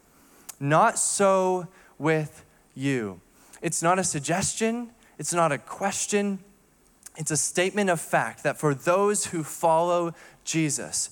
Not 0.60 0.98
so 1.00 1.68
with 1.98 2.46
you. 2.76 3.20
It's 3.62 3.84
not 3.84 4.00
a 4.00 4.04
suggestion, 4.04 4.92
it's 5.20 5.34
not 5.34 5.52
a 5.52 5.58
question, 5.58 6.40
it's 7.18 7.30
a 7.30 7.38
statement 7.38 7.90
of 7.90 8.00
fact 8.00 8.44
that 8.44 8.58
for 8.58 8.74
those 8.74 9.28
who 9.28 9.44
follow 9.44 10.16
Jesus, 10.46 11.10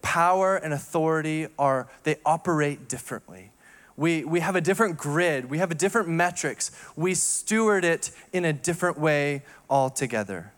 power 0.00 0.56
and 0.56 0.72
authority 0.72 1.48
are, 1.58 1.86
they 2.02 2.16
operate 2.24 2.88
differently. 2.88 3.52
We, 3.96 4.24
we 4.24 4.40
have 4.40 4.56
a 4.56 4.60
different 4.60 4.96
grid, 4.96 5.50
we 5.50 5.58
have 5.58 5.70
a 5.70 5.74
different 5.74 6.08
metrics, 6.08 6.72
we 6.96 7.14
steward 7.14 7.84
it 7.84 8.10
in 8.32 8.44
a 8.44 8.52
different 8.52 8.98
way 8.98 9.42
altogether. 9.70 10.52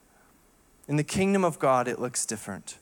In 0.89 0.97
the 0.97 1.05
kingdom 1.05 1.45
of 1.45 1.59
God, 1.59 1.89
it 1.89 2.01
looks 2.01 2.25
different. 2.25 2.79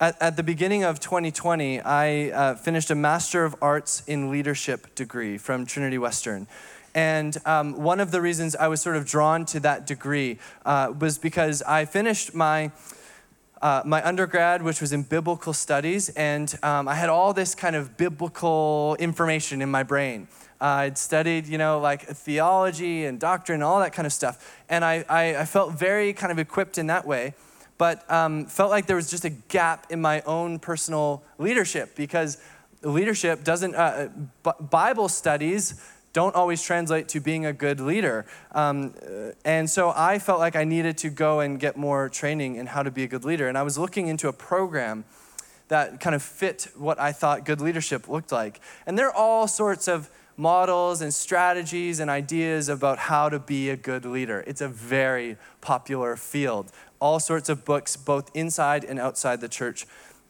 At, 0.00 0.20
at 0.20 0.36
the 0.36 0.42
beginning 0.42 0.84
of 0.84 1.00
2020, 1.00 1.80
I 1.80 2.30
uh, 2.30 2.54
finished 2.54 2.90
a 2.90 2.94
Master 2.94 3.44
of 3.44 3.54
Arts 3.62 4.02
in 4.06 4.30
Leadership 4.30 4.94
degree 4.94 5.38
from 5.38 5.64
Trinity 5.64 5.98
Western. 5.98 6.46
And 6.96 7.36
um, 7.44 7.74
one 7.74 8.00
of 8.00 8.10
the 8.10 8.22
reasons 8.22 8.56
I 8.56 8.68
was 8.68 8.80
sort 8.80 8.96
of 8.96 9.04
drawn 9.04 9.44
to 9.46 9.60
that 9.60 9.86
degree 9.86 10.38
uh, 10.64 10.94
was 10.98 11.18
because 11.18 11.62
I 11.62 11.84
finished 11.84 12.34
my. 12.34 12.72
Uh, 13.62 13.82
my 13.86 14.06
undergrad, 14.06 14.62
which 14.62 14.82
was 14.82 14.92
in 14.92 15.02
biblical 15.02 15.54
studies, 15.54 16.10
and 16.10 16.58
um, 16.62 16.86
I 16.86 16.94
had 16.94 17.08
all 17.08 17.32
this 17.32 17.54
kind 17.54 17.74
of 17.74 17.96
biblical 17.96 18.98
information 19.00 19.62
in 19.62 19.70
my 19.70 19.82
brain. 19.82 20.28
Uh, 20.60 20.84
I'd 20.84 20.98
studied, 20.98 21.46
you 21.46 21.56
know, 21.56 21.80
like 21.80 22.02
theology 22.02 23.06
and 23.06 23.18
doctrine, 23.18 23.62
all 23.62 23.80
that 23.80 23.94
kind 23.94 24.04
of 24.04 24.12
stuff. 24.12 24.60
And 24.68 24.84
I, 24.84 25.06
I, 25.08 25.36
I 25.36 25.44
felt 25.46 25.72
very 25.72 26.12
kind 26.12 26.30
of 26.30 26.38
equipped 26.38 26.76
in 26.76 26.88
that 26.88 27.06
way, 27.06 27.32
but 27.78 28.08
um, 28.10 28.44
felt 28.44 28.70
like 28.70 28.86
there 28.86 28.96
was 28.96 29.08
just 29.08 29.24
a 29.24 29.30
gap 29.30 29.86
in 29.88 30.02
my 30.02 30.20
own 30.26 30.58
personal 30.58 31.22
leadership 31.38 31.96
because 31.96 32.36
leadership 32.82 33.42
doesn't, 33.42 33.74
uh, 33.74 34.10
uh 34.44 34.52
Bible 34.60 35.08
studies 35.08 35.80
don't 36.16 36.34
always 36.34 36.62
translate 36.62 37.08
to 37.08 37.20
being 37.20 37.44
a 37.44 37.52
good 37.52 37.78
leader. 37.78 38.24
Um, 38.52 38.94
and 39.44 39.68
so 39.68 39.92
I 39.94 40.18
felt 40.18 40.38
like 40.38 40.56
I 40.56 40.64
needed 40.64 40.96
to 41.04 41.10
go 41.10 41.40
and 41.40 41.60
get 41.60 41.76
more 41.76 42.08
training 42.08 42.56
in 42.56 42.64
how 42.64 42.82
to 42.82 42.90
be 42.90 43.04
a 43.04 43.06
good 43.06 43.22
leader. 43.22 43.48
And 43.48 43.58
I 43.58 43.62
was 43.62 43.76
looking 43.76 44.06
into 44.06 44.26
a 44.28 44.32
program 44.32 45.04
that 45.68 46.00
kind 46.00 46.16
of 46.16 46.22
fit 46.22 46.68
what 46.74 46.98
I 46.98 47.12
thought 47.12 47.44
good 47.44 47.60
leadership 47.60 48.08
looked 48.08 48.32
like. 48.32 48.62
And 48.86 48.98
there 48.98 49.08
are 49.08 49.14
all 49.14 49.46
sorts 49.46 49.88
of 49.88 50.08
models 50.38 51.02
and 51.02 51.12
strategies 51.12 52.00
and 52.00 52.08
ideas 52.08 52.70
about 52.70 52.96
how 52.96 53.28
to 53.28 53.38
be 53.38 53.68
a 53.68 53.76
good 53.76 54.06
leader. 54.06 54.42
It's 54.46 54.62
a 54.62 54.68
very 54.68 55.36
popular 55.60 56.16
field. 56.16 56.72
All 56.98 57.20
sorts 57.20 57.50
of 57.50 57.66
books, 57.66 57.94
both 57.94 58.30
inside 58.34 58.84
and 58.84 58.98
outside 58.98 59.42
the 59.42 59.50
church, 59.50 59.84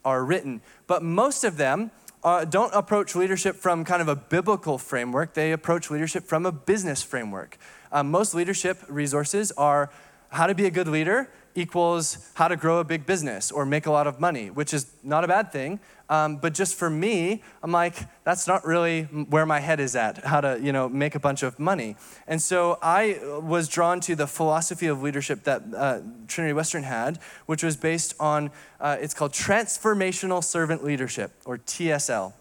are 0.04 0.24
written. 0.24 0.62
But 0.88 1.04
most 1.04 1.44
of 1.44 1.58
them 1.58 1.92
uh, 2.24 2.44
don't 2.44 2.74
approach 2.74 3.14
leadership 3.14 3.56
from 3.56 3.84
kind 3.84 4.02
of 4.02 4.08
a 4.08 4.16
biblical 4.16 4.78
framework, 4.78 5.34
they 5.34 5.52
approach 5.52 5.90
leadership 5.90 6.24
from 6.24 6.46
a 6.46 6.52
business 6.52 7.02
framework. 7.02 7.58
Um, 7.92 8.10
most 8.10 8.34
leadership 8.34 8.82
resources 8.88 9.52
are 9.52 9.90
how 10.30 10.46
to 10.46 10.54
be 10.54 10.66
a 10.66 10.70
good 10.70 10.88
leader 10.88 11.28
equals 11.56 12.30
how 12.34 12.48
to 12.48 12.56
grow 12.56 12.78
a 12.78 12.84
big 12.84 13.06
business 13.06 13.50
or 13.50 13.66
make 13.66 13.86
a 13.86 13.90
lot 13.90 14.06
of 14.06 14.20
money, 14.20 14.50
which 14.50 14.74
is 14.74 14.92
not 15.02 15.24
a 15.24 15.28
bad 15.28 15.50
thing. 15.50 15.80
Um, 16.08 16.36
but 16.36 16.54
just 16.54 16.76
for 16.76 16.88
me, 16.88 17.42
I'm 17.62 17.72
like, 17.72 17.96
that's 18.22 18.46
not 18.46 18.64
really 18.64 19.04
where 19.04 19.44
my 19.44 19.58
head 19.58 19.80
is 19.80 19.96
at, 19.96 20.24
how 20.24 20.40
to, 20.40 20.58
you 20.62 20.70
know, 20.70 20.88
make 20.88 21.16
a 21.16 21.18
bunch 21.18 21.42
of 21.42 21.58
money. 21.58 21.96
And 22.28 22.40
so 22.40 22.78
I 22.80 23.18
was 23.40 23.68
drawn 23.68 24.00
to 24.02 24.14
the 24.14 24.26
philosophy 24.26 24.86
of 24.86 25.02
leadership 25.02 25.42
that 25.44 25.62
uh, 25.76 26.00
Trinity 26.28 26.52
Western 26.52 26.84
had, 26.84 27.18
which 27.46 27.64
was 27.64 27.76
based 27.76 28.14
on, 28.20 28.52
uh, 28.80 28.98
it's 29.00 29.14
called 29.14 29.32
Transformational 29.32 30.44
Servant 30.44 30.84
Leadership, 30.84 31.32
or 31.44 31.58
TSL, 31.58 32.32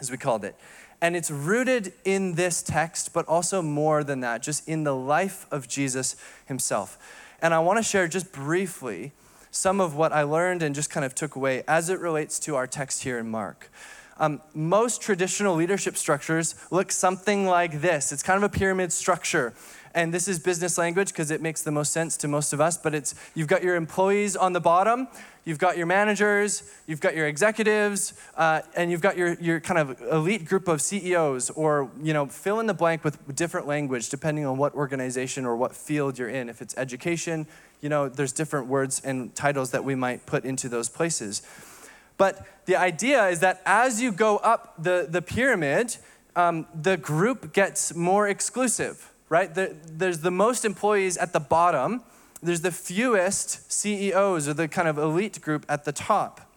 as 0.00 0.10
we 0.10 0.16
called 0.16 0.44
it. 0.44 0.56
And 1.02 1.16
it's 1.16 1.30
rooted 1.30 1.92
in 2.04 2.34
this 2.34 2.62
text, 2.62 3.14
but 3.14 3.26
also 3.26 3.62
more 3.62 4.04
than 4.04 4.20
that, 4.20 4.42
just 4.42 4.68
in 4.68 4.84
the 4.84 4.94
life 4.94 5.46
of 5.50 5.68
Jesus 5.68 6.16
himself. 6.46 6.98
And 7.42 7.54
I 7.54 7.58
want 7.58 7.78
to 7.78 7.82
share 7.82 8.06
just 8.08 8.32
briefly 8.32 9.12
some 9.50 9.80
of 9.80 9.96
what 9.96 10.12
I 10.12 10.22
learned 10.22 10.62
and 10.62 10.74
just 10.74 10.90
kind 10.90 11.04
of 11.04 11.14
took 11.14 11.36
away 11.36 11.64
as 11.66 11.88
it 11.88 11.98
relates 11.98 12.38
to 12.40 12.56
our 12.56 12.66
text 12.66 13.02
here 13.02 13.18
in 13.18 13.28
Mark. 13.30 13.70
Um, 14.18 14.42
most 14.54 15.00
traditional 15.00 15.54
leadership 15.54 15.96
structures 15.96 16.54
look 16.70 16.92
something 16.92 17.46
like 17.46 17.80
this 17.80 18.12
it's 18.12 18.22
kind 18.22 18.36
of 18.36 18.42
a 18.42 18.56
pyramid 18.56 18.92
structure. 18.92 19.54
And 19.94 20.14
this 20.14 20.28
is 20.28 20.38
business 20.38 20.78
language 20.78 21.08
because 21.08 21.30
it 21.30 21.42
makes 21.42 21.62
the 21.62 21.70
most 21.70 21.92
sense 21.92 22.16
to 22.18 22.28
most 22.28 22.52
of 22.52 22.60
us, 22.60 22.76
but 22.76 22.94
it's 22.94 23.14
you've 23.34 23.48
got 23.48 23.62
your 23.62 23.74
employees 23.74 24.36
on 24.36 24.52
the 24.52 24.60
bottom, 24.60 25.08
you've 25.44 25.58
got 25.58 25.76
your 25.76 25.86
managers, 25.86 26.62
you've 26.86 27.00
got 27.00 27.16
your 27.16 27.26
executives, 27.26 28.14
uh, 28.36 28.62
and 28.76 28.90
you've 28.90 29.00
got 29.00 29.16
your, 29.16 29.34
your 29.40 29.58
kind 29.58 29.78
of 29.78 30.00
elite 30.12 30.44
group 30.44 30.68
of 30.68 30.80
CEOs, 30.80 31.50
or 31.50 31.90
you 32.00 32.12
know, 32.12 32.26
fill 32.26 32.60
in 32.60 32.66
the 32.66 32.74
blank 32.74 33.02
with 33.02 33.34
different 33.34 33.66
language 33.66 34.08
depending 34.10 34.46
on 34.46 34.56
what 34.56 34.74
organization 34.74 35.44
or 35.44 35.56
what 35.56 35.74
field 35.74 36.18
you're 36.18 36.28
in. 36.28 36.48
If 36.48 36.62
it's 36.62 36.76
education, 36.76 37.48
you 37.80 37.88
know, 37.88 38.08
there's 38.08 38.32
different 38.32 38.68
words 38.68 39.00
and 39.04 39.34
titles 39.34 39.72
that 39.72 39.82
we 39.82 39.96
might 39.96 40.24
put 40.24 40.44
into 40.44 40.68
those 40.68 40.88
places. 40.88 41.42
But 42.16 42.46
the 42.66 42.76
idea 42.76 43.28
is 43.28 43.40
that 43.40 43.62
as 43.64 44.02
you 44.02 44.12
go 44.12 44.36
up 44.36 44.74
the, 44.78 45.06
the 45.08 45.22
pyramid, 45.22 45.96
um, 46.36 46.66
the 46.74 46.96
group 46.96 47.52
gets 47.52 47.94
more 47.94 48.28
exclusive, 48.28 49.09
right? 49.30 49.54
The, 49.54 49.74
there's 49.86 50.18
the 50.18 50.30
most 50.30 50.66
employees 50.66 51.16
at 51.16 51.32
the 51.32 51.40
bottom, 51.40 52.02
there's 52.42 52.60
the 52.60 52.72
fewest 52.72 53.72
CEOs 53.72 54.48
or 54.48 54.54
the 54.54 54.68
kind 54.68 54.88
of 54.88 54.98
elite 54.98 55.40
group 55.40 55.64
at 55.68 55.84
the 55.84 55.92
top. 55.92 56.50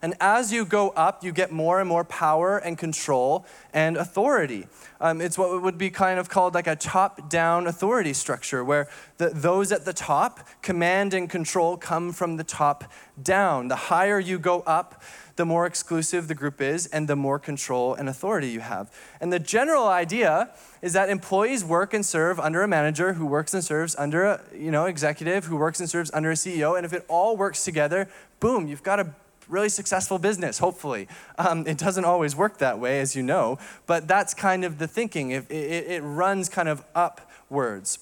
And 0.00 0.14
as 0.20 0.52
you 0.52 0.64
go 0.64 0.90
up, 0.90 1.24
you 1.24 1.32
get 1.32 1.50
more 1.50 1.80
and 1.80 1.88
more 1.88 2.04
power 2.04 2.58
and 2.58 2.78
control 2.78 3.44
and 3.72 3.96
authority. 3.96 4.68
Um, 5.00 5.20
it's 5.20 5.36
what 5.36 5.60
would 5.60 5.76
be 5.76 5.90
kind 5.90 6.20
of 6.20 6.28
called 6.28 6.54
like 6.54 6.68
a 6.68 6.76
top 6.76 7.28
down 7.28 7.66
authority 7.66 8.12
structure, 8.12 8.64
where 8.64 8.88
the, 9.16 9.30
those 9.30 9.72
at 9.72 9.84
the 9.84 9.92
top, 9.92 10.46
command 10.62 11.14
and 11.14 11.28
control 11.28 11.76
come 11.76 12.12
from 12.12 12.36
the 12.36 12.44
top 12.44 12.84
down. 13.20 13.68
The 13.68 13.76
higher 13.76 14.20
you 14.20 14.38
go 14.38 14.60
up, 14.60 15.02
the 15.38 15.46
more 15.46 15.66
exclusive 15.66 16.26
the 16.26 16.34
group 16.34 16.60
is 16.60 16.86
and 16.88 17.08
the 17.08 17.14
more 17.14 17.38
control 17.38 17.94
and 17.94 18.08
authority 18.08 18.50
you 18.50 18.58
have. 18.58 18.92
And 19.20 19.32
the 19.32 19.38
general 19.38 19.86
idea 19.86 20.50
is 20.82 20.92
that 20.94 21.08
employees 21.08 21.64
work 21.64 21.94
and 21.94 22.04
serve 22.04 22.40
under 22.40 22.62
a 22.62 22.68
manager 22.68 23.12
who 23.14 23.24
works 23.24 23.54
and 23.54 23.62
serves 23.64 23.94
under 23.96 24.24
a 24.24 24.40
you 24.52 24.72
know 24.72 24.86
executive 24.86 25.44
who 25.44 25.56
works 25.56 25.78
and 25.78 25.88
serves 25.88 26.10
under 26.12 26.32
a 26.32 26.34
CEO 26.34 26.76
and 26.76 26.84
if 26.84 26.92
it 26.92 27.04
all 27.08 27.36
works 27.36 27.64
together, 27.64 28.08
boom, 28.40 28.66
you've 28.66 28.82
got 28.82 28.98
a 28.98 29.14
really 29.48 29.68
successful 29.68 30.18
business, 30.18 30.58
hopefully. 30.58 31.06
Um, 31.38 31.66
it 31.68 31.78
doesn't 31.78 32.04
always 32.04 32.34
work 32.34 32.58
that 32.58 32.80
way, 32.80 33.00
as 33.00 33.14
you 33.14 33.22
know, 33.22 33.58
but 33.86 34.08
that's 34.08 34.34
kind 34.34 34.64
of 34.64 34.78
the 34.78 34.88
thinking. 34.88 35.30
It, 35.30 35.48
it, 35.50 35.86
it 35.86 36.00
runs 36.02 36.48
kind 36.48 36.68
of 36.68 36.84
upwards. 36.96 38.00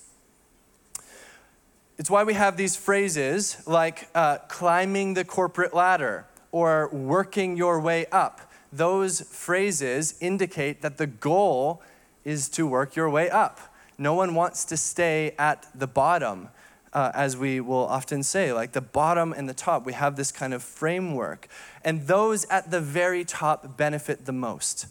It's 1.99 2.11
why 2.11 2.25
we 2.25 2.33
have 2.33 2.57
these 2.57 2.76
phrases 2.76 3.62
like 3.66 4.09
uh, 4.14 4.38
climbing 4.49 5.14
the 5.14 5.25
corporate 5.25 5.75
ladder 5.75 6.25
or 6.57 6.89
working 6.89 7.55
your 7.55 7.79
way 7.79 8.07
up. 8.07 8.51
Those 8.73 9.21
phrases 9.21 10.15
indicate 10.23 10.81
that 10.81 10.97
the 10.97 11.07
goal 11.07 11.83
is 12.25 12.49
to 12.49 12.67
work 12.67 12.97
your 12.97 13.11
way 13.11 13.29
up. 13.29 13.75
No 13.99 14.15
one 14.15 14.35
wants 14.35 14.65
to 14.67 14.77
stay 14.79 15.35
at 15.39 15.67
the 15.75 15.87
bottom 15.87 16.49
uh, 16.95 17.13
as 17.13 17.37
we 17.37 17.61
will 17.61 17.87
often 17.99 18.23
say, 18.23 18.55
like 18.55 18.73
the 18.73 18.81
bottom 18.81 19.35
and 19.35 19.47
the 19.47 19.53
top. 19.53 19.85
We 19.85 19.93
have 19.93 20.17
this 20.17 20.33
kind 20.33 20.55
of 20.55 20.63
framework. 20.63 21.47
And 21.85 22.07
those 22.07 22.47
at 22.47 22.71
the 22.71 22.81
very 22.81 23.23
top 23.23 23.77
benefit 23.77 24.25
the 24.25 24.33
most, 24.33 24.87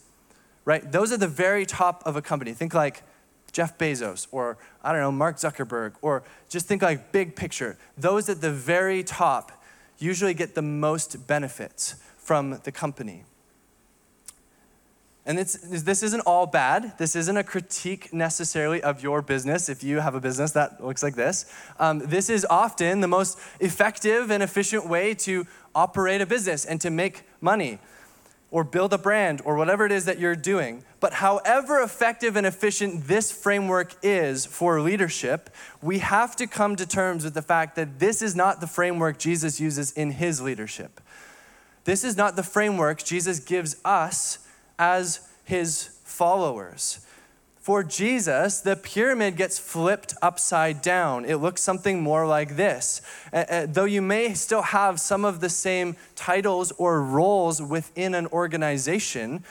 right? 0.65 0.91
Those 0.91 1.11
are 1.11 1.17
the 1.17 1.27
very 1.27 1.65
top 1.65 2.03
of 2.05 2.15
a 2.15 2.21
company. 2.21 2.53
Think 2.53 2.75
like 2.75 3.01
Jeff 3.51 3.75
Bezos 3.79 4.27
or, 4.31 4.59
I 4.83 4.91
don't 4.91 5.01
know, 5.01 5.11
Mark 5.11 5.37
Zuckerberg, 5.37 5.93
or 6.03 6.21
just 6.47 6.67
think 6.67 6.83
like 6.83 7.11
big 7.11 7.35
picture. 7.35 7.75
Those 7.97 8.29
at 8.29 8.41
the 8.41 8.51
very 8.51 9.03
top 9.03 9.63
usually 9.97 10.33
get 10.33 10.55
the 10.55 10.61
most 10.61 11.27
benefits 11.27 11.95
from 12.17 12.59
the 12.63 12.71
company. 12.71 13.23
And 15.27 15.37
this, 15.37 15.53
this 15.53 16.03
isn't 16.03 16.21
all 16.21 16.45
bad. 16.45 16.97
This 16.99 17.15
isn't 17.15 17.35
a 17.35 17.43
critique 17.43 18.13
necessarily 18.13 18.81
of 18.83 19.01
your 19.01 19.23
business 19.23 19.69
if 19.69 19.83
you 19.83 19.99
have 19.99 20.13
a 20.13 20.19
business 20.19 20.51
that 20.51 20.83
looks 20.83 21.01
like 21.01 21.15
this. 21.15 21.51
Um, 21.79 21.99
this 21.99 22.29
is 22.29 22.45
often 22.47 23.01
the 23.01 23.07
most 23.07 23.39
effective 23.59 24.29
and 24.29 24.43
efficient 24.43 24.87
way 24.87 25.15
to 25.15 25.47
operate 25.73 26.21
a 26.21 26.27
business 26.27 26.63
and 26.63 26.79
to 26.81 26.91
make 26.91 27.23
money 27.41 27.79
or 28.51 28.63
build 28.63 28.93
a 28.93 28.97
brand 28.97 29.41
or 29.43 29.55
whatever 29.55 29.85
it 29.85 29.91
is 29.91 30.05
that 30.05 30.19
you're 30.19 30.35
doing. 30.35 30.83
But 30.99 31.13
however 31.13 31.81
effective 31.81 32.35
and 32.35 32.47
efficient 32.47 33.07
this 33.07 33.31
framework 33.31 33.95
is 34.01 34.45
for 34.45 34.79
leadership, 34.81 35.49
we 35.81 35.99
have 35.99 36.35
to 36.37 36.47
come 36.47 36.75
to 36.77 36.85
terms 36.85 37.23
with 37.23 37.33
the 37.33 37.41
fact 37.41 37.75
that 37.75 37.99
this 37.99 38.21
is 38.21 38.35
not 38.35 38.61
the 38.61 38.67
framework 38.67 39.17
Jesus 39.17 39.59
uses 39.59 39.91
in 39.91 40.11
his 40.11 40.41
leadership. 40.41 41.01
This 41.83 42.03
is 42.03 42.17
not 42.17 42.35
the 42.35 42.43
framework 42.43 43.03
Jesus 43.03 43.39
gives 43.39 43.77
us 43.85 44.39
as 44.79 45.27
his 45.43 45.99
followers. 46.03 47.04
For 47.65 47.83
Jesus, 47.83 48.59
the 48.59 48.75
pyramid 48.75 49.37
gets 49.37 49.57
flipped 49.57 50.13
upside 50.21 50.83
down. 50.83 51.25
It 51.25 51.37
looks 51.37 51.63
something 51.63 51.99
more 51.99 52.27
like 52.27 52.57
this. 52.57 53.01
Uh, 53.33 53.65
though 53.67 53.85
you 53.85 54.03
may 54.03 54.35
still 54.35 54.61
have 54.61 54.99
some 54.99 55.25
of 55.25 55.39
the 55.39 55.49
same 55.49 55.95
titles 56.15 56.71
or 56.77 57.01
roles 57.01 57.63
within 57.63 58.13
an 58.13 58.27
organization, 58.27 59.43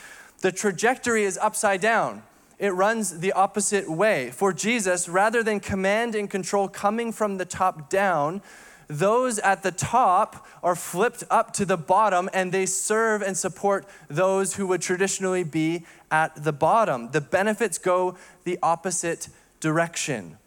the 0.42 0.52
trajectory 0.52 1.24
is 1.24 1.36
upside 1.38 1.80
down. 1.80 2.22
It 2.60 2.68
runs 2.68 3.18
the 3.18 3.32
opposite 3.32 3.90
way. 3.90 4.30
For 4.30 4.52
Jesus, 4.52 5.08
rather 5.08 5.42
than 5.42 5.58
command 5.58 6.14
and 6.14 6.30
control 6.30 6.68
coming 6.68 7.10
from 7.10 7.38
the 7.38 7.44
top 7.44 7.90
down, 7.90 8.42
those 8.98 9.38
at 9.40 9.62
the 9.62 9.72
top 9.72 10.46
are 10.62 10.76
flipped 10.76 11.24
up 11.30 11.52
to 11.54 11.64
the 11.64 11.76
bottom 11.76 12.30
and 12.32 12.52
they 12.52 12.66
serve 12.66 13.22
and 13.22 13.36
support 13.36 13.86
those 14.08 14.54
who 14.54 14.66
would 14.68 14.80
traditionally 14.80 15.42
be 15.42 15.84
at 16.10 16.44
the 16.44 16.52
bottom. 16.52 17.10
The 17.10 17.20
benefits 17.20 17.76
go 17.78 18.16
the 18.44 18.58
opposite 18.62 19.28
direction. 19.60 20.38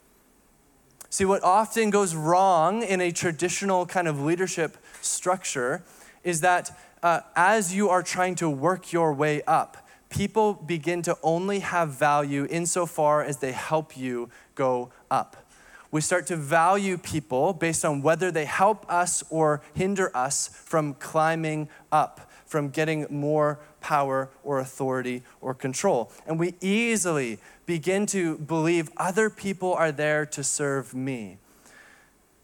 See, 1.09 1.25
what 1.25 1.43
often 1.43 1.89
goes 1.89 2.15
wrong 2.15 2.83
in 2.83 3.01
a 3.01 3.11
traditional 3.11 3.85
kind 3.85 4.07
of 4.07 4.21
leadership 4.21 4.77
structure 5.01 5.83
is 6.23 6.41
that 6.41 6.77
uh, 7.03 7.21
as 7.35 7.73
you 7.73 7.89
are 7.89 8.03
trying 8.03 8.35
to 8.35 8.49
work 8.49 8.93
your 8.93 9.13
way 9.13 9.41
up, 9.43 9.87
people 10.09 10.53
begin 10.53 11.01
to 11.01 11.17
only 11.21 11.59
have 11.59 11.89
value 11.89 12.47
insofar 12.49 13.23
as 13.23 13.37
they 13.37 13.51
help 13.51 13.97
you 13.97 14.29
go 14.55 14.89
up 15.11 15.46
we 15.91 16.01
start 16.01 16.27
to 16.27 16.35
value 16.35 16.97
people 16.97 17.53
based 17.53 17.85
on 17.85 18.01
whether 18.01 18.31
they 18.31 18.45
help 18.45 18.85
us 18.91 19.23
or 19.29 19.61
hinder 19.73 20.15
us 20.15 20.49
from 20.49 20.93
climbing 20.95 21.69
up, 21.91 22.29
from 22.45 22.69
getting 22.69 23.07
more 23.09 23.59
power 23.79 24.29
or 24.43 24.59
authority 24.59 25.23
or 25.39 25.53
control. 25.53 26.11
And 26.25 26.39
we 26.39 26.55
easily 26.61 27.39
begin 27.65 28.05
to 28.07 28.37
believe 28.37 28.89
other 28.97 29.29
people 29.29 29.73
are 29.73 29.91
there 29.91 30.25
to 30.25 30.43
serve 30.43 30.93
me. 30.93 31.37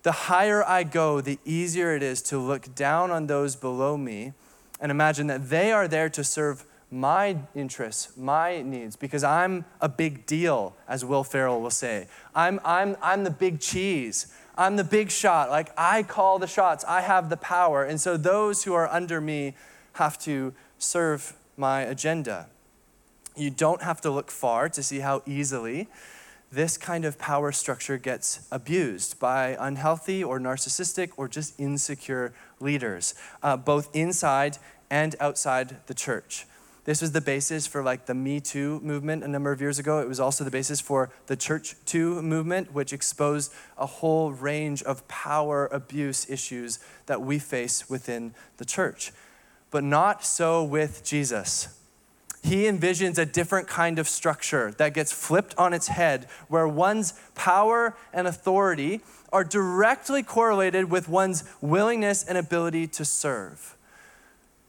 The 0.04 0.12
higher 0.12 0.64
I 0.64 0.84
go, 0.84 1.22
the 1.22 1.40
easier 1.46 1.96
it 1.96 2.04
is 2.04 2.22
to 2.24 2.38
look 2.38 2.76
down 2.76 3.10
on 3.12 3.28
those 3.28 3.56
below 3.56 3.98
me 3.98 4.34
and 4.82 4.92
imagine 4.92 5.28
that 5.28 5.50
they 5.50 5.72
are 5.72 5.88
there 5.88 6.10
to 6.10 6.24
serve 6.24 6.66
my 6.94 7.36
interests, 7.56 8.16
my 8.16 8.62
needs, 8.62 8.96
because 8.96 9.24
I'm 9.24 9.66
a 9.82 9.90
big 9.90 10.28
deal, 10.28 10.76
as 10.88 11.04
Will 11.04 11.24
Ferrell 11.24 11.60
will 11.60 11.72
say. 11.72 12.08
I'm, 12.36 12.60
I'm, 12.64 12.96
I'm 13.02 13.24
the 13.24 13.32
big 13.32 13.60
cheese. 13.60 14.28
I'm 14.56 14.76
the 14.76 14.84
big 14.84 15.10
shot. 15.10 15.50
Like, 15.50 15.72
I 15.76 16.04
call 16.04 16.38
the 16.38 16.48
shots. 16.48 16.86
I 16.88 17.02
have 17.02 17.30
the 17.32 17.38
power. 17.38 17.84
And 17.84 18.00
so 18.00 18.16
those 18.16 18.64
who 18.64 18.74
are 18.74 18.88
under 18.88 19.20
me 19.20 19.56
have 19.94 20.20
to 20.20 20.54
serve 20.78 21.34
my 21.58 21.82
agenda. 21.82 22.48
You 23.36 23.50
don't 23.50 23.82
have 23.82 24.00
to 24.02 24.12
look 24.12 24.30
far 24.30 24.70
to 24.70 24.84
see 24.84 25.00
how 25.00 25.24
easily 25.26 25.88
this 26.52 26.78
kind 26.78 27.04
of 27.04 27.18
power 27.18 27.52
structure 27.52 27.98
gets 27.98 28.48
abused 28.52 29.20
by 29.20 29.58
unhealthy 29.60 30.24
or 30.24 30.40
narcissistic 30.40 31.10
or 31.18 31.28
just 31.28 31.60
insecure 31.60 32.32
leaders, 32.60 33.16
uh, 33.42 33.58
both 33.58 33.90
inside 33.96 34.60
and 34.92 35.16
outside 35.20 35.78
the 35.88 35.96
church. 35.96 36.46
This 36.86 37.02
was 37.02 37.14
the 37.14 37.22
basis 37.22 37.66
for 37.66 37.82
like 37.82 38.08
the 38.08 38.14
Me 38.14 38.42
Too 38.42 38.82
movement 38.82 39.24
a 39.24 39.28
number 39.28 39.52
of 39.52 39.62
years 39.62 39.80
ago. 39.80 40.00
It 40.00 40.08
was 40.08 40.20
also 40.20 40.44
the 40.44 40.52
basis 40.52 40.82
for 40.82 41.10
the 41.28 41.38
Church 41.38 41.76
Too 41.86 42.22
movement, 42.22 42.74
which 42.74 42.92
exposed 42.92 43.54
a 43.78 43.86
whole 43.86 44.34
range 44.34 44.84
of 44.84 45.08
power 45.08 45.68
abuse 45.68 46.30
issues 46.30 46.80
that 47.06 47.22
we 47.22 47.40
face 47.40 47.90
within 47.90 48.34
the 48.58 48.66
church. 48.66 49.14
But 49.72 49.86
not 49.86 50.26
so 50.26 50.62
with 50.62 51.06
Jesus. 51.06 51.80
He 52.44 52.64
envisions 52.64 53.18
a 53.18 53.26
different 53.26 53.70
kind 53.70 53.98
of 53.98 54.10
structure 54.10 54.72
that 54.72 54.94
gets 54.94 55.14
flipped 55.14 55.56
on 55.58 55.74
its 55.74 55.88
head, 55.88 56.28
where 56.50 56.68
one's 56.68 57.14
power 57.34 57.96
and 58.12 58.28
authority 58.28 59.00
are 59.32 59.46
directly 59.46 60.22
correlated 60.22 60.92
with 60.92 61.08
one's 61.08 61.46
willingness 61.62 62.22
and 62.26 62.38
ability 62.38 62.88
to 62.88 63.06
serve. 63.06 63.78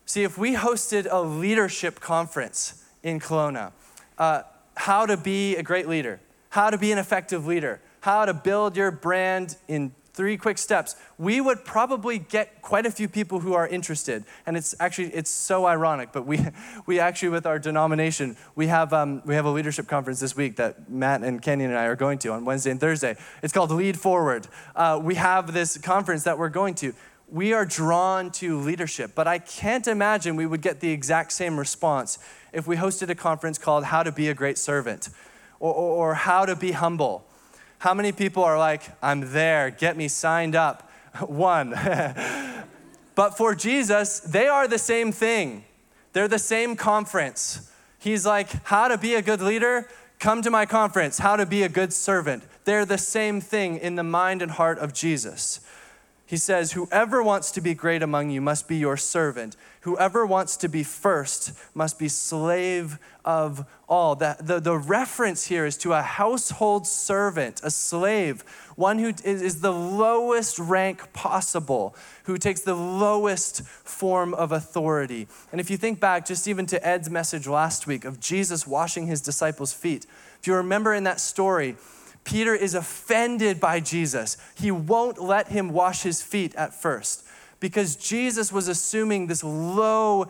See, 0.06 0.22
if 0.22 0.36
we 0.36 0.54
hosted 0.54 1.06
a 1.10 1.22
leadership 1.22 2.00
conference 2.00 2.84
in 3.02 3.20
Kelowna, 3.20 3.72
uh, 4.18 4.42
how 4.76 5.06
to 5.06 5.16
be 5.16 5.56
a 5.56 5.62
great 5.62 5.88
leader, 5.88 6.20
how 6.50 6.70
to 6.70 6.78
be 6.78 6.92
an 6.92 6.98
effective 6.98 7.46
leader, 7.46 7.80
how 8.00 8.26
to 8.26 8.34
build 8.34 8.76
your 8.76 8.90
brand 8.90 9.56
in 9.66 9.92
three 10.14 10.36
quick 10.36 10.58
steps 10.58 10.94
we 11.18 11.40
would 11.40 11.64
probably 11.64 12.18
get 12.18 12.62
quite 12.62 12.86
a 12.86 12.90
few 12.90 13.08
people 13.08 13.40
who 13.40 13.52
are 13.52 13.66
interested. 13.66 14.24
And 14.46 14.56
it's 14.56 14.74
actually 14.78 15.08
it's 15.08 15.30
so 15.30 15.66
ironic 15.66 16.12
but 16.12 16.24
we 16.24 16.38
we 16.86 17.00
actually 17.00 17.30
with 17.30 17.46
our 17.46 17.58
denomination 17.58 18.36
we 18.54 18.68
have 18.68 18.92
um, 18.92 19.22
we 19.24 19.34
have 19.34 19.44
a 19.44 19.50
leadership 19.50 19.86
conference 19.88 20.20
this 20.20 20.36
week 20.36 20.56
that 20.56 20.88
matt 20.88 21.22
and 21.22 21.42
kenyon 21.42 21.70
and 21.70 21.78
i 21.78 21.84
are 21.84 21.96
going 21.96 22.18
to 22.18 22.32
on 22.32 22.44
wednesday 22.44 22.70
and 22.70 22.80
thursday. 22.80 23.16
It's 23.42 23.52
called 23.52 23.70
lead 23.70 23.98
forward. 23.98 24.46
Uh, 24.76 25.00
we 25.02 25.16
have 25.16 25.52
this 25.52 25.76
conference 25.78 26.22
that 26.24 26.38
we're 26.38 26.48
going 26.48 26.74
to 26.76 26.94
we 27.34 27.52
are 27.52 27.66
drawn 27.66 28.30
to 28.30 28.60
leadership. 28.60 29.10
But 29.16 29.26
I 29.26 29.38
can't 29.40 29.88
imagine 29.88 30.36
we 30.36 30.46
would 30.46 30.62
get 30.62 30.78
the 30.78 30.90
exact 30.90 31.32
same 31.32 31.58
response 31.58 32.16
if 32.52 32.68
we 32.68 32.76
hosted 32.76 33.10
a 33.10 33.16
conference 33.16 33.58
called 33.58 33.86
How 33.86 34.04
to 34.04 34.12
Be 34.12 34.28
a 34.28 34.34
Great 34.34 34.56
Servant 34.56 35.08
or, 35.58 35.74
or, 35.74 36.10
or 36.10 36.14
How 36.14 36.46
to 36.46 36.54
Be 36.54 36.70
Humble. 36.70 37.26
How 37.78 37.92
many 37.92 38.12
people 38.12 38.44
are 38.44 38.56
like, 38.56 38.82
I'm 39.02 39.32
there, 39.32 39.70
get 39.70 39.96
me 39.96 40.06
signed 40.06 40.54
up? 40.54 40.88
One. 41.26 41.70
but 43.16 43.36
for 43.36 43.56
Jesus, 43.56 44.20
they 44.20 44.46
are 44.46 44.68
the 44.68 44.78
same 44.78 45.10
thing, 45.10 45.64
they're 46.12 46.28
the 46.28 46.38
same 46.38 46.76
conference. 46.76 47.68
He's 47.98 48.24
like, 48.24 48.64
How 48.66 48.86
to 48.86 48.96
be 48.96 49.14
a 49.16 49.22
good 49.22 49.42
leader? 49.42 49.88
Come 50.20 50.40
to 50.42 50.50
my 50.52 50.66
conference. 50.66 51.18
How 51.18 51.34
to 51.34 51.44
be 51.44 51.64
a 51.64 51.68
good 51.68 51.92
servant. 51.92 52.44
They're 52.64 52.86
the 52.86 52.96
same 52.96 53.40
thing 53.40 53.78
in 53.78 53.96
the 53.96 54.04
mind 54.04 54.40
and 54.40 54.52
heart 54.52 54.78
of 54.78 54.94
Jesus. 54.94 55.60
He 56.26 56.38
says, 56.38 56.72
Whoever 56.72 57.22
wants 57.22 57.50
to 57.52 57.60
be 57.60 57.74
great 57.74 58.02
among 58.02 58.30
you 58.30 58.40
must 58.40 58.66
be 58.66 58.76
your 58.76 58.96
servant. 58.96 59.56
Whoever 59.82 60.24
wants 60.24 60.56
to 60.58 60.68
be 60.68 60.82
first 60.82 61.52
must 61.74 61.98
be 61.98 62.08
slave 62.08 62.98
of 63.26 63.66
all. 63.86 64.14
The, 64.14 64.36
the, 64.40 64.58
the 64.58 64.78
reference 64.78 65.46
here 65.46 65.66
is 65.66 65.76
to 65.78 65.92
a 65.92 66.00
household 66.00 66.86
servant, 66.86 67.60
a 67.62 67.70
slave, 67.70 68.40
one 68.74 68.98
who 68.98 69.08
is, 69.22 69.42
is 69.42 69.60
the 69.60 69.72
lowest 69.72 70.58
rank 70.58 71.12
possible, 71.12 71.94
who 72.24 72.38
takes 72.38 72.62
the 72.62 72.74
lowest 72.74 73.62
form 73.62 74.32
of 74.32 74.50
authority. 74.50 75.28
And 75.52 75.60
if 75.60 75.70
you 75.70 75.76
think 75.76 76.00
back 76.00 76.24
just 76.24 76.48
even 76.48 76.64
to 76.66 76.86
Ed's 76.86 77.10
message 77.10 77.46
last 77.46 77.86
week 77.86 78.06
of 78.06 78.18
Jesus 78.18 78.66
washing 78.66 79.06
his 79.06 79.20
disciples' 79.20 79.74
feet, 79.74 80.06
if 80.40 80.46
you 80.46 80.54
remember 80.54 80.94
in 80.94 81.04
that 81.04 81.20
story, 81.20 81.76
Peter 82.24 82.54
is 82.54 82.74
offended 82.74 83.60
by 83.60 83.80
Jesus. 83.80 84.36
He 84.54 84.70
won't 84.70 85.20
let 85.20 85.48
him 85.48 85.70
wash 85.70 86.02
his 86.02 86.22
feet 86.22 86.54
at 86.54 86.74
first 86.74 87.24
because 87.60 87.96
Jesus 87.96 88.52
was 88.52 88.68
assuming 88.68 89.26
this 89.26 89.44
low, 89.44 90.26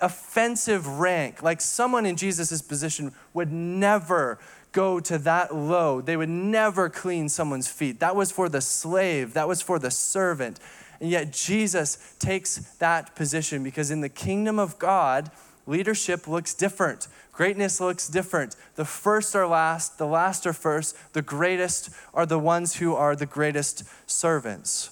offensive 0.00 0.86
rank. 0.86 1.42
Like 1.42 1.60
someone 1.60 2.06
in 2.06 2.16
Jesus' 2.16 2.62
position 2.62 3.12
would 3.34 3.50
never 3.50 4.38
go 4.72 5.00
to 5.00 5.18
that 5.18 5.54
low. 5.54 6.00
They 6.00 6.16
would 6.16 6.28
never 6.28 6.88
clean 6.88 7.28
someone's 7.28 7.68
feet. 7.68 8.00
That 8.00 8.14
was 8.14 8.30
for 8.30 8.48
the 8.48 8.60
slave, 8.60 9.34
that 9.34 9.48
was 9.48 9.62
for 9.62 9.78
the 9.78 9.90
servant. 9.90 10.60
And 11.00 11.10
yet 11.10 11.32
Jesus 11.32 12.14
takes 12.18 12.56
that 12.78 13.14
position 13.14 13.62
because 13.62 13.90
in 13.90 14.00
the 14.00 14.08
kingdom 14.08 14.58
of 14.58 14.78
God, 14.78 15.30
leadership 15.70 16.26
looks 16.26 16.52
different. 16.52 17.06
Greatness 17.32 17.80
looks 17.80 18.08
different. 18.08 18.56
The 18.74 18.84
first 18.84 19.34
are 19.34 19.46
last, 19.46 19.96
the 19.96 20.06
last 20.06 20.46
are 20.46 20.52
first, 20.52 20.96
the 21.14 21.22
greatest 21.22 21.90
are 22.12 22.26
the 22.26 22.38
ones 22.38 22.76
who 22.76 22.94
are 22.94 23.14
the 23.14 23.24
greatest 23.24 23.84
servants. 24.06 24.90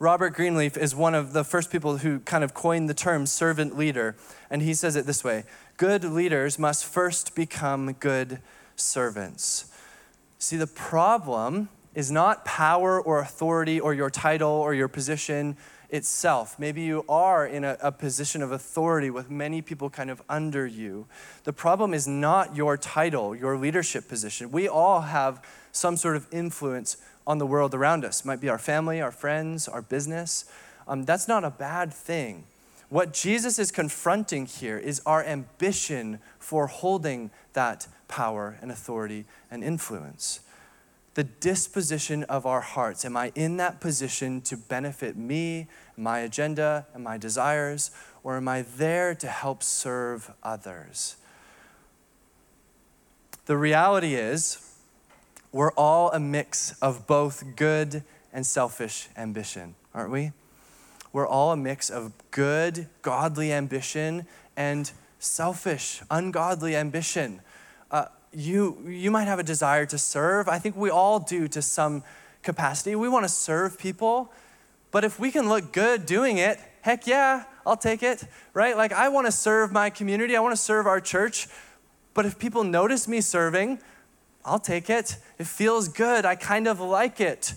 Robert 0.00 0.30
Greenleaf 0.30 0.76
is 0.76 0.94
one 0.94 1.14
of 1.14 1.32
the 1.32 1.44
first 1.44 1.70
people 1.70 1.98
who 1.98 2.20
kind 2.20 2.44
of 2.44 2.52
coined 2.52 2.88
the 2.88 2.94
term 2.94 3.26
servant 3.26 3.76
leader, 3.76 4.16
and 4.50 4.62
he 4.62 4.74
says 4.74 4.96
it 4.96 5.06
this 5.06 5.24
way 5.24 5.44
Good 5.76 6.04
leaders 6.04 6.58
must 6.58 6.84
first 6.84 7.34
become 7.34 7.92
good 7.94 8.40
servants. 8.76 9.72
See, 10.38 10.56
the 10.56 10.66
problem 10.66 11.68
is 11.94 12.10
not 12.10 12.44
power 12.44 13.00
or 13.00 13.20
authority 13.20 13.80
or 13.80 13.94
your 13.94 14.10
title 14.10 14.50
or 14.50 14.74
your 14.74 14.88
position 14.88 15.56
itself. 15.90 16.58
Maybe 16.58 16.82
you 16.82 17.04
are 17.08 17.46
in 17.46 17.64
a, 17.64 17.78
a, 17.80 17.90
position 17.90 18.42
of 18.42 18.52
authority 18.52 19.10
with 19.10 19.30
many 19.30 19.62
people 19.62 19.88
kind 19.88 20.10
of 20.10 20.22
under 20.28 20.66
you. 20.66 21.06
The 21.44 21.52
problem 21.52 21.94
is 21.94 22.06
not 22.06 22.54
your 22.54 22.76
title, 22.76 23.34
your 23.34 23.56
leadership 23.56 24.08
position. 24.08 24.50
We 24.50 24.68
all 24.68 25.00
have 25.02 25.42
some 25.72 25.96
sort 25.96 26.16
of 26.16 26.26
influence 26.30 26.98
on 27.26 27.38
the 27.38 27.46
world 27.46 27.74
around 27.74 28.04
us. 28.04 28.20
It 28.20 28.26
might 28.26 28.40
be 28.40 28.48
our 28.48 28.58
family, 28.58 29.00
our 29.00 29.10
friends, 29.10 29.66
our 29.66 29.82
business. 29.82 30.44
Um, 30.86 31.04
that's 31.04 31.28
not 31.28 31.44
a 31.44 31.50
bad 31.50 31.92
thing. 31.92 32.44
What 32.90 33.12
Jesus 33.12 33.58
is 33.58 33.70
confronting 33.70 34.46
here 34.46 34.78
is 34.78 35.02
our 35.04 35.22
ambition 35.22 36.20
for 36.38 36.66
holding 36.66 37.30
that 37.52 37.86
power 38.08 38.58
and 38.62 38.70
authority 38.70 39.26
and 39.50 39.62
influence. 39.62 40.40
The 41.18 41.24
disposition 41.24 42.22
of 42.22 42.46
our 42.46 42.60
hearts. 42.60 43.04
Am 43.04 43.16
I 43.16 43.32
in 43.34 43.56
that 43.56 43.80
position 43.80 44.40
to 44.42 44.56
benefit 44.56 45.16
me, 45.16 45.66
my 45.96 46.20
agenda, 46.20 46.86
and 46.94 47.02
my 47.02 47.18
desires, 47.18 47.90
or 48.22 48.36
am 48.36 48.46
I 48.46 48.62
there 48.62 49.16
to 49.16 49.26
help 49.26 49.64
serve 49.64 50.30
others? 50.44 51.16
The 53.46 53.56
reality 53.56 54.14
is, 54.14 54.76
we're 55.50 55.72
all 55.72 56.12
a 56.12 56.20
mix 56.20 56.78
of 56.80 57.08
both 57.08 57.56
good 57.56 58.04
and 58.32 58.46
selfish 58.46 59.08
ambition, 59.16 59.74
aren't 59.92 60.12
we? 60.12 60.30
we're 61.12 61.26
all 61.26 61.52
a 61.52 61.56
mix 61.56 61.90
of 61.90 62.12
good, 62.30 62.86
godly 63.02 63.52
ambition 63.52 64.26
and 64.56 64.92
selfish, 65.18 66.00
ungodly 66.10 66.76
ambition. 66.76 67.40
Uh, 67.90 68.06
you, 68.32 68.78
you 68.86 69.10
might 69.10 69.24
have 69.24 69.38
a 69.38 69.42
desire 69.42 69.86
to 69.86 69.98
serve. 69.98 70.48
I 70.48 70.58
think 70.58 70.76
we 70.76 70.90
all 70.90 71.18
do 71.18 71.48
to 71.48 71.62
some 71.62 72.02
capacity. 72.42 72.94
We 72.94 73.08
want 73.08 73.24
to 73.24 73.28
serve 73.28 73.78
people, 73.78 74.32
but 74.90 75.04
if 75.04 75.18
we 75.18 75.30
can 75.30 75.48
look 75.48 75.72
good 75.72 76.06
doing 76.06 76.38
it, 76.38 76.58
heck 76.82 77.06
yeah, 77.06 77.44
I'll 77.66 77.76
take 77.76 78.02
it, 78.02 78.24
right? 78.54 78.76
Like, 78.76 78.92
I 78.92 79.08
want 79.08 79.26
to 79.26 79.32
serve 79.32 79.72
my 79.72 79.90
community, 79.90 80.36
I 80.36 80.40
want 80.40 80.52
to 80.52 80.60
serve 80.60 80.86
our 80.86 81.00
church, 81.00 81.48
but 82.14 82.24
if 82.24 82.38
people 82.38 82.64
notice 82.64 83.06
me 83.06 83.20
serving, 83.20 83.80
I'll 84.44 84.58
take 84.58 84.88
it. 84.88 85.16
It 85.38 85.46
feels 85.46 85.88
good, 85.88 86.24
I 86.24 86.34
kind 86.34 86.66
of 86.66 86.80
like 86.80 87.20
it. 87.20 87.54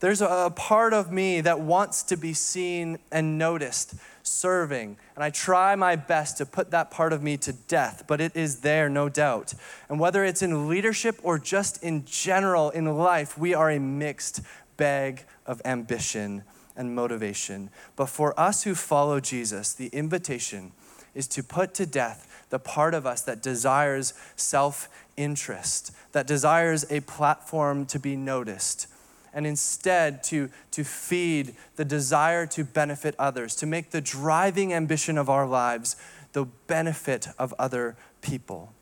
There's 0.00 0.20
a 0.20 0.52
part 0.54 0.92
of 0.92 1.12
me 1.12 1.40
that 1.42 1.60
wants 1.60 2.02
to 2.04 2.16
be 2.16 2.34
seen 2.34 2.98
and 3.10 3.38
noticed 3.38 3.94
serving. 4.22 4.96
And 5.14 5.24
I 5.24 5.30
try 5.30 5.74
my 5.74 5.96
best 5.96 6.38
to 6.38 6.46
put 6.46 6.70
that 6.70 6.90
part 6.90 7.12
of 7.12 7.22
me 7.22 7.36
to 7.38 7.52
death, 7.52 8.04
but 8.06 8.20
it 8.20 8.36
is 8.36 8.60
there, 8.60 8.88
no 8.88 9.08
doubt. 9.08 9.54
And 9.88 9.98
whether 9.98 10.24
it's 10.24 10.42
in 10.42 10.68
leadership 10.68 11.18
or 11.22 11.38
just 11.38 11.82
in 11.82 12.04
general 12.04 12.70
in 12.70 12.84
life, 12.96 13.36
we 13.36 13.54
are 13.54 13.70
a 13.70 13.80
mixed 13.80 14.42
bag 14.76 15.24
of 15.46 15.60
ambition 15.64 16.44
and 16.76 16.94
motivation. 16.94 17.70
But 17.96 18.06
for 18.06 18.38
us 18.38 18.64
who 18.64 18.74
follow 18.74 19.20
Jesus, 19.20 19.74
the 19.74 19.88
invitation 19.88 20.72
is 21.14 21.26
to 21.28 21.42
put 21.42 21.74
to 21.74 21.86
death 21.86 22.28
the 22.50 22.58
part 22.58 22.94
of 22.94 23.06
us 23.06 23.22
that 23.22 23.42
desires 23.42 24.14
self 24.36 24.88
interest, 25.16 25.92
that 26.12 26.26
desires 26.26 26.84
a 26.90 27.00
platform 27.00 27.86
to 27.86 27.98
be 27.98 28.16
noticed 28.16 28.86
and 29.34 29.46
instead 29.46 30.22
to, 30.24 30.50
to 30.72 30.84
feed 30.84 31.54
the 31.76 31.84
desire 31.84 32.46
to 32.46 32.64
benefit 32.64 33.14
others, 33.18 33.54
to 33.56 33.66
make 33.66 33.90
the 33.90 34.00
driving 34.00 34.72
ambition 34.72 35.16
of 35.16 35.30
our 35.30 35.46
lives 35.46 35.96
the 36.32 36.44
benefit 36.66 37.28
of 37.38 37.54
other 37.58 37.96
people. 38.20 38.72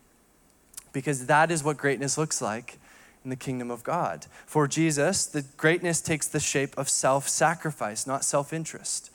Because 0.92 1.26
that 1.26 1.50
is 1.50 1.62
what 1.62 1.76
greatness 1.76 2.18
looks 2.18 2.42
like 2.42 2.78
in 3.24 3.30
the 3.30 3.36
kingdom 3.36 3.70
of 3.70 3.84
God. 3.84 4.26
For 4.46 4.66
Jesus, 4.66 5.26
the 5.26 5.42
greatness 5.56 6.00
takes 6.00 6.26
the 6.26 6.40
shape 6.40 6.76
of 6.76 6.88
self 6.88 7.28
sacrifice, 7.28 8.06
not 8.06 8.24
self 8.24 8.52
interest. 8.52 9.10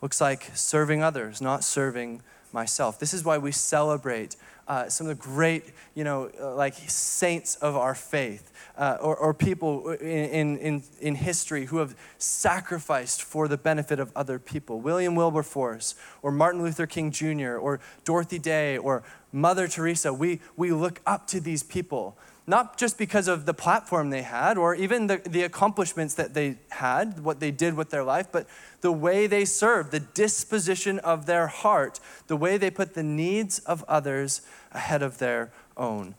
Looks 0.00 0.20
like 0.20 0.50
serving 0.54 1.02
others, 1.02 1.40
not 1.40 1.64
serving 1.64 2.22
myself. 2.52 2.98
This 2.98 3.14
is 3.14 3.24
why 3.24 3.38
we 3.38 3.52
celebrate 3.52 4.36
uh, 4.72 4.88
some 4.88 5.06
of 5.06 5.18
the 5.18 5.22
great, 5.22 5.64
you 5.94 6.02
know, 6.02 6.30
uh, 6.40 6.54
like 6.54 6.72
saints 6.88 7.56
of 7.56 7.76
our 7.76 7.94
faith 7.94 8.50
uh, 8.78 8.96
or, 9.02 9.14
or, 9.14 9.34
people 9.34 9.90
in, 9.90 10.56
in, 10.56 10.82
in 10.98 11.14
history 11.14 11.66
who 11.66 11.76
have 11.76 11.94
sacrificed 12.16 13.22
for 13.22 13.48
the 13.48 13.58
benefit 13.58 14.00
of 14.00 14.10
other 14.16 14.38
people. 14.38 14.80
William 14.80 15.14
Wilberforce, 15.14 15.94
or 16.22 16.32
Martin 16.32 16.62
Luther 16.62 16.86
King 16.86 17.10
Jr., 17.10 17.58
or 17.58 17.80
Dorothy 18.04 18.38
Day, 18.38 18.78
or 18.78 19.02
Mother 19.30 19.68
Teresa. 19.68 20.10
We, 20.10 20.40
we 20.56 20.72
look 20.72 21.02
up 21.04 21.26
to 21.26 21.40
these 21.40 21.62
people, 21.62 22.16
not 22.46 22.76
just 22.76 22.98
because 22.98 23.28
of 23.28 23.46
the 23.46 23.54
platform 23.54 24.10
they 24.10 24.22
had, 24.22 24.58
or 24.58 24.74
even 24.74 25.06
the, 25.06 25.18
the 25.18 25.42
accomplishments 25.42 26.14
that 26.14 26.34
they 26.34 26.56
had, 26.70 27.20
what 27.20 27.40
they 27.40 27.50
did 27.50 27.74
with 27.74 27.90
their 27.90 28.02
life, 28.02 28.26
but 28.32 28.46
the 28.80 28.92
way 28.92 29.26
they 29.26 29.44
served, 29.44 29.92
the 29.92 30.00
disposition 30.00 30.98
of 31.00 31.26
their 31.26 31.46
heart, 31.46 32.00
the 32.26 32.36
way 32.36 32.56
they 32.56 32.70
put 32.70 32.94
the 32.94 33.02
needs 33.02 33.60
of 33.60 33.84
others 33.86 34.42
ahead 34.72 35.02
of 35.02 35.18
their 35.18 35.52
own. 35.76 36.14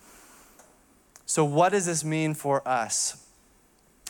So, 1.26 1.44
what 1.44 1.72
does 1.72 1.86
this 1.86 2.04
mean 2.04 2.34
for 2.34 2.66
us? 2.68 3.23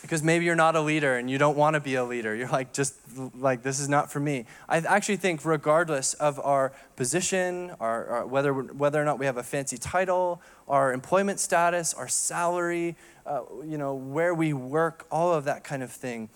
Because 0.04 0.22
maybe 0.22 0.44
you're 0.44 0.54
not 0.54 0.76
a 0.76 0.82
leader 0.82 1.16
and 1.16 1.32
you 1.32 1.38
don't 1.38 1.56
want 1.56 1.76
to 1.76 1.80
be 1.80 1.96
a 1.96 2.04
leader. 2.04 2.36
You're 2.36 2.50
like, 2.50 2.74
just 2.74 2.94
like, 3.40 3.64
this 3.64 3.80
is 3.80 3.88
not 3.88 4.12
for 4.12 4.20
me. 4.20 4.46
I 4.68 4.80
actually 4.80 5.16
think, 5.16 5.46
regardless 5.46 6.14
of 6.16 6.42
our 6.42 6.74
position, 6.98 7.72
our, 7.80 8.06
our 8.08 8.28
whether, 8.28 8.54
whether 8.54 9.02
or 9.02 9.06
not 9.06 9.18
we 9.18 9.26
have 9.26 9.38
a 9.38 9.44
fancy 9.44 9.78
title, 9.78 10.42
our 10.68 10.92
employment 10.92 11.40
status, 11.40 11.94
our 11.94 12.10
salary, 12.10 12.98
uh, 13.26 13.44
you 13.66 13.78
know, 13.78 13.96
where 13.96 14.34
we 14.34 14.52
work, 14.52 15.08
all 15.10 15.34
of 15.34 15.46
that 15.46 15.64
kind 15.64 15.82
of 15.82 15.90
thing, 15.90 16.28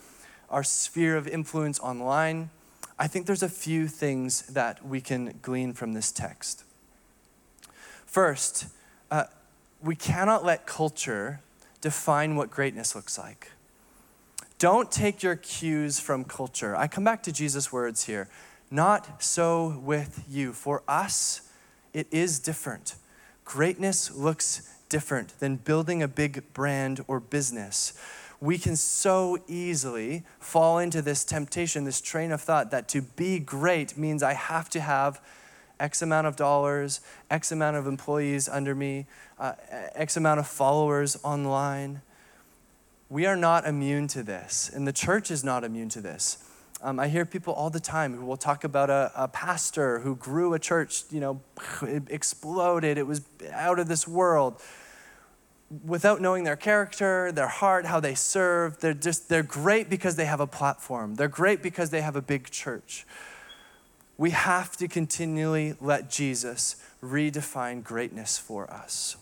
our 0.49 0.63
sphere 0.63 1.17
of 1.17 1.27
influence 1.27 1.77
online, 1.81 2.49
I 2.97 3.07
think 3.07 3.25
there's 3.25 3.43
a 3.43 3.49
few 3.49 3.89
things 3.89 4.43
that 4.43 4.85
we 4.85 5.01
can 5.01 5.39
glean 5.41 5.73
from 5.73 5.93
this 5.93 6.13
text. 6.13 6.63
First, 8.05 8.67
uh, 9.11 9.25
we 9.83 9.95
cannot 9.95 10.45
let 10.45 10.65
culture 10.65 11.41
define 11.81 12.37
what 12.37 12.49
greatness 12.49 12.95
looks 12.95 13.17
like. 13.17 13.51
Don't 14.59 14.91
take 14.91 15.21
your 15.21 15.35
cues 15.35 15.99
from 15.99 16.23
culture. 16.23 16.75
I 16.75 16.87
come 16.87 17.03
back 17.03 17.21
to 17.23 17.31
Jesus' 17.31 17.71
words 17.71 18.05
here. 18.05 18.27
Not 18.71 19.21
so 19.21 19.79
with 19.83 20.25
you. 20.27 20.51
For 20.51 20.81
us, 20.87 21.41
it 21.93 22.07
is 22.09 22.39
different. 22.39 22.95
Greatness 23.45 24.13
looks 24.15 24.67
different 24.89 25.39
than 25.39 25.57
building 25.57 26.01
a 26.01 26.07
big 26.07 26.43
brand 26.53 27.05
or 27.07 27.19
business. 27.19 27.93
We 28.41 28.57
can 28.57 28.75
so 28.75 29.37
easily 29.47 30.23
fall 30.39 30.79
into 30.79 31.03
this 31.03 31.23
temptation, 31.23 31.83
this 31.83 32.01
train 32.01 32.31
of 32.31 32.41
thought 32.41 32.71
that 32.71 32.87
to 32.89 33.01
be 33.03 33.39
great 33.39 33.95
means 33.95 34.23
I 34.23 34.33
have 34.33 34.69
to 34.71 34.79
have 34.79 35.21
X 35.79 36.01
amount 36.01 36.25
of 36.25 36.35
dollars, 36.35 37.01
X 37.29 37.51
amount 37.51 37.77
of 37.77 37.85
employees 37.85 38.49
under 38.49 38.73
me, 38.73 39.05
uh, 39.39 39.53
X 39.93 40.17
amount 40.17 40.39
of 40.39 40.47
followers 40.47 41.15
online. 41.23 42.01
We 43.09 43.25
are 43.25 43.37
not 43.37 43.65
immune 43.65 44.07
to 44.09 44.23
this, 44.23 44.69
and 44.73 44.85
the 44.85 44.91
church 44.91 45.31
is 45.31 45.43
not 45.43 45.63
immune 45.63 45.89
to 45.89 46.01
this. 46.01 46.39
Um, 46.81 46.99
I 46.99 47.07
hear 47.07 47.25
people 47.25 47.53
all 47.53 47.69
the 47.69 47.79
time 47.79 48.15
who 48.15 48.25
will 48.25 48.37
talk 48.37 48.63
about 48.63 48.89
a, 48.89 49.11
a 49.15 49.27
pastor 49.27 49.99
who 49.99 50.15
grew 50.15 50.53
a 50.53 50.59
church, 50.59 51.03
you 51.09 51.19
know, 51.19 51.41
it 51.81 52.03
exploded, 52.09 52.97
it 52.97 53.07
was 53.07 53.21
out 53.51 53.79
of 53.79 53.87
this 53.87 54.07
world. 54.07 54.61
Without 55.85 56.21
knowing 56.21 56.43
their 56.43 56.55
character, 56.55 57.31
their 57.31 57.47
heart, 57.47 57.85
how 57.85 57.99
they 57.99 58.15
serve, 58.15 58.79
they're 58.79 58.93
just 58.93 59.27
they're 59.27 59.43
great 59.43 59.89
because 59.89 60.15
they 60.15 60.25
have 60.25 60.39
a 60.39 60.47
platform. 60.47 61.15
They're 61.15 61.27
great 61.27 61.61
because 61.61 61.89
they 61.89 62.01
have 62.01 62.15
a 62.15 62.21
big 62.21 62.49
church. 62.51 63.05
We 64.17 64.29
have 64.31 64.77
to 64.77 64.87
continually 64.87 65.75
let 65.81 66.09
Jesus 66.09 66.77
redefine 67.03 67.83
greatness 67.83 68.37
for 68.37 68.71
us. 68.71 69.17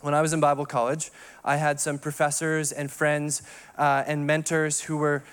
When 0.00 0.14
I 0.14 0.22
was 0.22 0.32
in 0.32 0.40
Bible 0.40 0.64
college, 0.64 1.10
I 1.44 1.56
had 1.56 1.80
some 1.80 1.98
professors 1.98 2.70
and 2.70 2.90
friends 2.90 3.42
uh, 3.76 4.04
and 4.06 4.26
mentors 4.26 4.82
who 4.82 4.96
were 4.96 5.24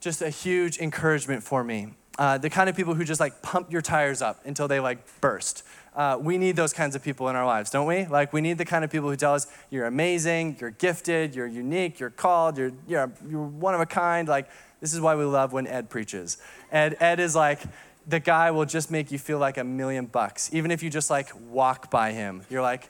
just 0.00 0.22
a 0.22 0.30
huge 0.30 0.78
encouragement 0.78 1.42
for 1.42 1.64
me. 1.64 1.94
Uh, 2.18 2.38
the 2.38 2.50
kind 2.50 2.68
of 2.68 2.76
people 2.76 2.94
who 2.94 3.04
just 3.04 3.20
like 3.20 3.42
pump 3.42 3.72
your 3.72 3.80
tires 3.80 4.22
up 4.22 4.44
until 4.44 4.68
they 4.68 4.78
like 4.78 4.98
burst. 5.20 5.64
Uh, 5.94 6.18
we 6.20 6.38
need 6.38 6.56
those 6.56 6.72
kinds 6.72 6.94
of 6.94 7.02
people 7.02 7.28
in 7.28 7.36
our 7.36 7.44
lives, 7.44 7.68
don't 7.68 7.86
we? 7.86 8.06
Like, 8.06 8.32
we 8.32 8.40
need 8.40 8.56
the 8.56 8.64
kind 8.64 8.82
of 8.82 8.90
people 8.90 9.10
who 9.10 9.16
tell 9.16 9.34
us, 9.34 9.46
you're 9.70 9.84
amazing, 9.84 10.56
you're 10.58 10.70
gifted, 10.70 11.34
you're 11.34 11.46
unique, 11.46 12.00
you're 12.00 12.10
called, 12.10 12.56
you're, 12.56 12.72
you're, 12.86 13.12
you're 13.28 13.42
one 13.42 13.74
of 13.74 13.80
a 13.80 13.86
kind. 13.86 14.26
Like, 14.26 14.48
this 14.80 14.94
is 14.94 15.00
why 15.00 15.14
we 15.16 15.24
love 15.24 15.52
when 15.52 15.66
Ed 15.66 15.90
preaches. 15.90 16.38
Ed, 16.70 16.96
Ed 16.98 17.20
is 17.20 17.36
like, 17.36 17.60
the 18.06 18.20
guy 18.20 18.50
will 18.50 18.64
just 18.64 18.90
make 18.90 19.12
you 19.12 19.18
feel 19.18 19.38
like 19.38 19.58
a 19.58 19.64
million 19.64 20.06
bucks. 20.06 20.48
Even 20.54 20.70
if 20.70 20.82
you 20.82 20.88
just 20.88 21.10
like 21.10 21.30
walk 21.50 21.90
by 21.90 22.12
him, 22.12 22.42
you're 22.48 22.62
like, 22.62 22.88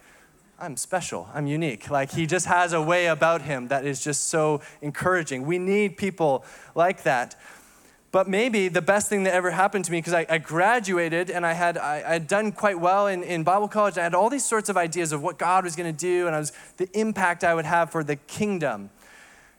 I'm 0.63 0.77
special, 0.77 1.29
I'm 1.35 1.49
unique. 1.49 1.91
Like 1.91 2.13
he 2.13 2.25
just 2.25 2.47
has 2.47 2.73
a 2.73 2.81
way 2.81 3.07
about 3.07 3.43
him 3.43 3.67
that 3.69 3.85
is 3.85 4.03
just 4.03 4.29
so 4.29 4.61
encouraging. 4.81 5.45
We 5.45 5.59
need 5.59 5.97
people 5.97 6.45
like 6.77 7.03
that. 7.03 7.35
But 8.13 8.29
maybe 8.29 8.69
the 8.69 8.81
best 8.81 9.09
thing 9.09 9.25
that 9.25 9.35
ever 9.35 9.51
happened 9.51 9.87
to 9.87 9.91
me, 9.91 9.99
because 9.99 10.13
I, 10.13 10.25
I, 10.29 10.39
graduated 10.39 11.31
and 11.31 11.45
I 11.45 11.55
had, 11.55 11.79
I, 11.79 12.05
I, 12.07 12.13
had 12.13 12.29
done 12.29 12.53
quite 12.53 12.79
well 12.79 13.09
in, 13.09 13.25
in 13.25 13.43
Bible 13.43 13.67
college. 13.67 13.99
I 13.99 14.05
had 14.05 14.15
all 14.15 14.31
these 14.31 14.45
sorts 14.45 14.69
of 14.69 14.77
ideas 14.77 15.11
of 15.11 15.21
what 15.21 15.37
God 15.37 15.65
was 15.65 15.75
going 15.75 15.93
to 15.93 15.99
do 15.99 16.29
and 16.29 16.37
I 16.37 16.39
was, 16.39 16.53
the 16.77 16.89
impact 16.97 17.43
I 17.43 17.55
would 17.55 17.65
have 17.65 17.91
for 17.91 18.05
the 18.05 18.15
kingdom. 18.15 18.91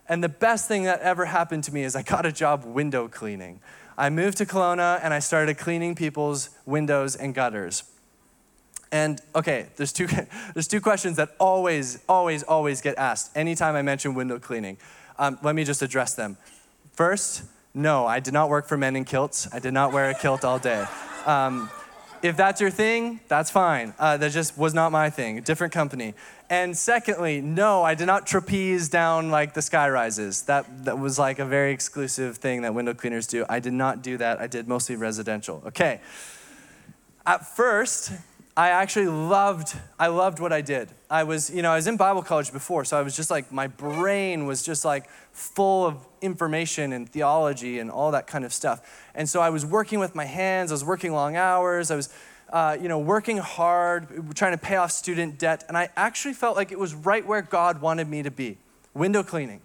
And 0.07 0.23
the 0.23 0.29
best 0.29 0.69
thing 0.69 0.83
that 0.83 1.01
ever 1.01 1.25
happened 1.25 1.65
to 1.65 1.73
me 1.73 1.83
is 1.83 1.97
I 1.97 2.03
got 2.03 2.25
a 2.25 2.31
job 2.31 2.63
window 2.63 3.09
cleaning. 3.09 3.59
I 3.97 4.09
moved 4.09 4.37
to 4.37 4.45
Kelowna 4.45 5.01
and 5.03 5.13
I 5.13 5.19
started 5.19 5.57
cleaning 5.57 5.95
people's 5.95 6.49
windows 6.65 7.17
and 7.17 7.35
gutters. 7.35 7.83
And 8.93 9.19
okay, 9.35 9.65
there's 9.75 9.91
two, 9.91 10.07
there's 10.53 10.67
two 10.67 10.79
questions 10.79 11.17
that 11.17 11.35
always, 11.39 11.99
always, 12.07 12.43
always 12.43 12.79
get 12.79 12.97
asked 12.97 13.35
anytime 13.35 13.75
I 13.75 13.81
mention 13.81 14.13
window 14.13 14.39
cleaning. 14.39 14.77
Um, 15.17 15.37
let 15.41 15.55
me 15.55 15.63
just 15.63 15.81
address 15.81 16.13
them. 16.13 16.37
First, 16.93 17.43
no, 17.73 18.05
I 18.05 18.19
did 18.19 18.33
not 18.33 18.49
work 18.49 18.67
for 18.67 18.77
men 18.77 18.95
in 18.95 19.03
kilts. 19.03 19.51
I 19.51 19.57
did 19.57 19.73
not 19.73 19.91
wear 19.93 20.11
a 20.11 20.13
kilt 20.13 20.45
all 20.45 20.59
day. 20.59 20.85
Um, 21.25 21.71
if 22.21 22.37
that's 22.37 22.61
your 22.61 22.69
thing, 22.69 23.19
that's 23.27 23.49
fine. 23.49 23.95
Uh, 23.97 24.15
that 24.17 24.31
just 24.31 24.57
was 24.57 24.75
not 24.75 24.91
my 24.91 25.09
thing, 25.09 25.41
different 25.41 25.73
company. 25.73 26.13
And 26.49 26.77
secondly, 26.77 27.41
no, 27.41 27.81
I 27.81 27.95
did 27.95 28.05
not 28.05 28.27
trapeze 28.27 28.89
down 28.89 29.31
like 29.31 29.55
the 29.55 29.61
sky 29.61 29.89
rises. 29.89 30.43
That, 30.43 30.85
that 30.85 30.99
was 30.99 31.17
like 31.17 31.39
a 31.39 31.45
very 31.45 31.73
exclusive 31.73 32.37
thing 32.37 32.61
that 32.61 32.75
window 32.75 32.93
cleaners 32.93 33.25
do. 33.25 33.43
I 33.49 33.59
did 33.59 33.73
not 33.73 34.03
do 34.03 34.17
that. 34.17 34.39
I 34.39 34.45
did 34.45 34.67
mostly 34.67 34.95
residential. 34.95 35.63
Okay. 35.65 35.99
At 37.25 37.55
first, 37.55 38.11
I 38.55 38.69
actually 38.69 39.07
loved, 39.07 39.75
I 39.97 40.07
loved 40.07 40.39
what 40.39 40.53
I 40.53 40.61
did. 40.61 40.89
I 41.09 41.23
was, 41.23 41.49
you 41.49 41.63
know, 41.63 41.71
I 41.71 41.75
was 41.75 41.87
in 41.87 41.97
Bible 41.97 42.21
college 42.21 42.51
before, 42.51 42.85
so 42.85 42.97
I 42.97 43.01
was 43.01 43.15
just 43.15 43.31
like, 43.31 43.51
my 43.51 43.65
brain 43.65 44.45
was 44.45 44.61
just 44.61 44.85
like 44.85 45.09
full 45.31 45.87
of 45.87 46.05
information 46.21 46.93
and 46.93 47.09
theology 47.09 47.79
and 47.79 47.89
all 47.89 48.11
that 48.11 48.27
kind 48.27 48.45
of 48.45 48.53
stuff. 48.53 49.09
And 49.15 49.27
so 49.27 49.41
I 49.41 49.49
was 49.49 49.65
working 49.65 49.97
with 49.97 50.13
my 50.13 50.25
hands, 50.25 50.71
I 50.71 50.75
was 50.75 50.85
working 50.85 51.13
long 51.13 51.35
hours, 51.35 51.89
I 51.89 51.95
was, 51.95 52.13
uh, 52.51 52.77
you 52.79 52.87
know, 52.87 52.99
working 52.99 53.37
hard, 53.37 54.35
trying 54.35 54.51
to 54.51 54.59
pay 54.59 54.75
off 54.75 54.91
student 54.91 55.39
debt, 55.39 55.63
and 55.67 55.75
I 55.75 55.89
actually 55.95 56.35
felt 56.35 56.55
like 56.55 56.71
it 56.71 56.77
was 56.77 56.93
right 56.93 57.25
where 57.25 57.41
God 57.41 57.81
wanted 57.81 58.07
me 58.07 58.21
to 58.21 58.29
be 58.29 58.57
window 58.93 59.23
cleaning. 59.23 59.61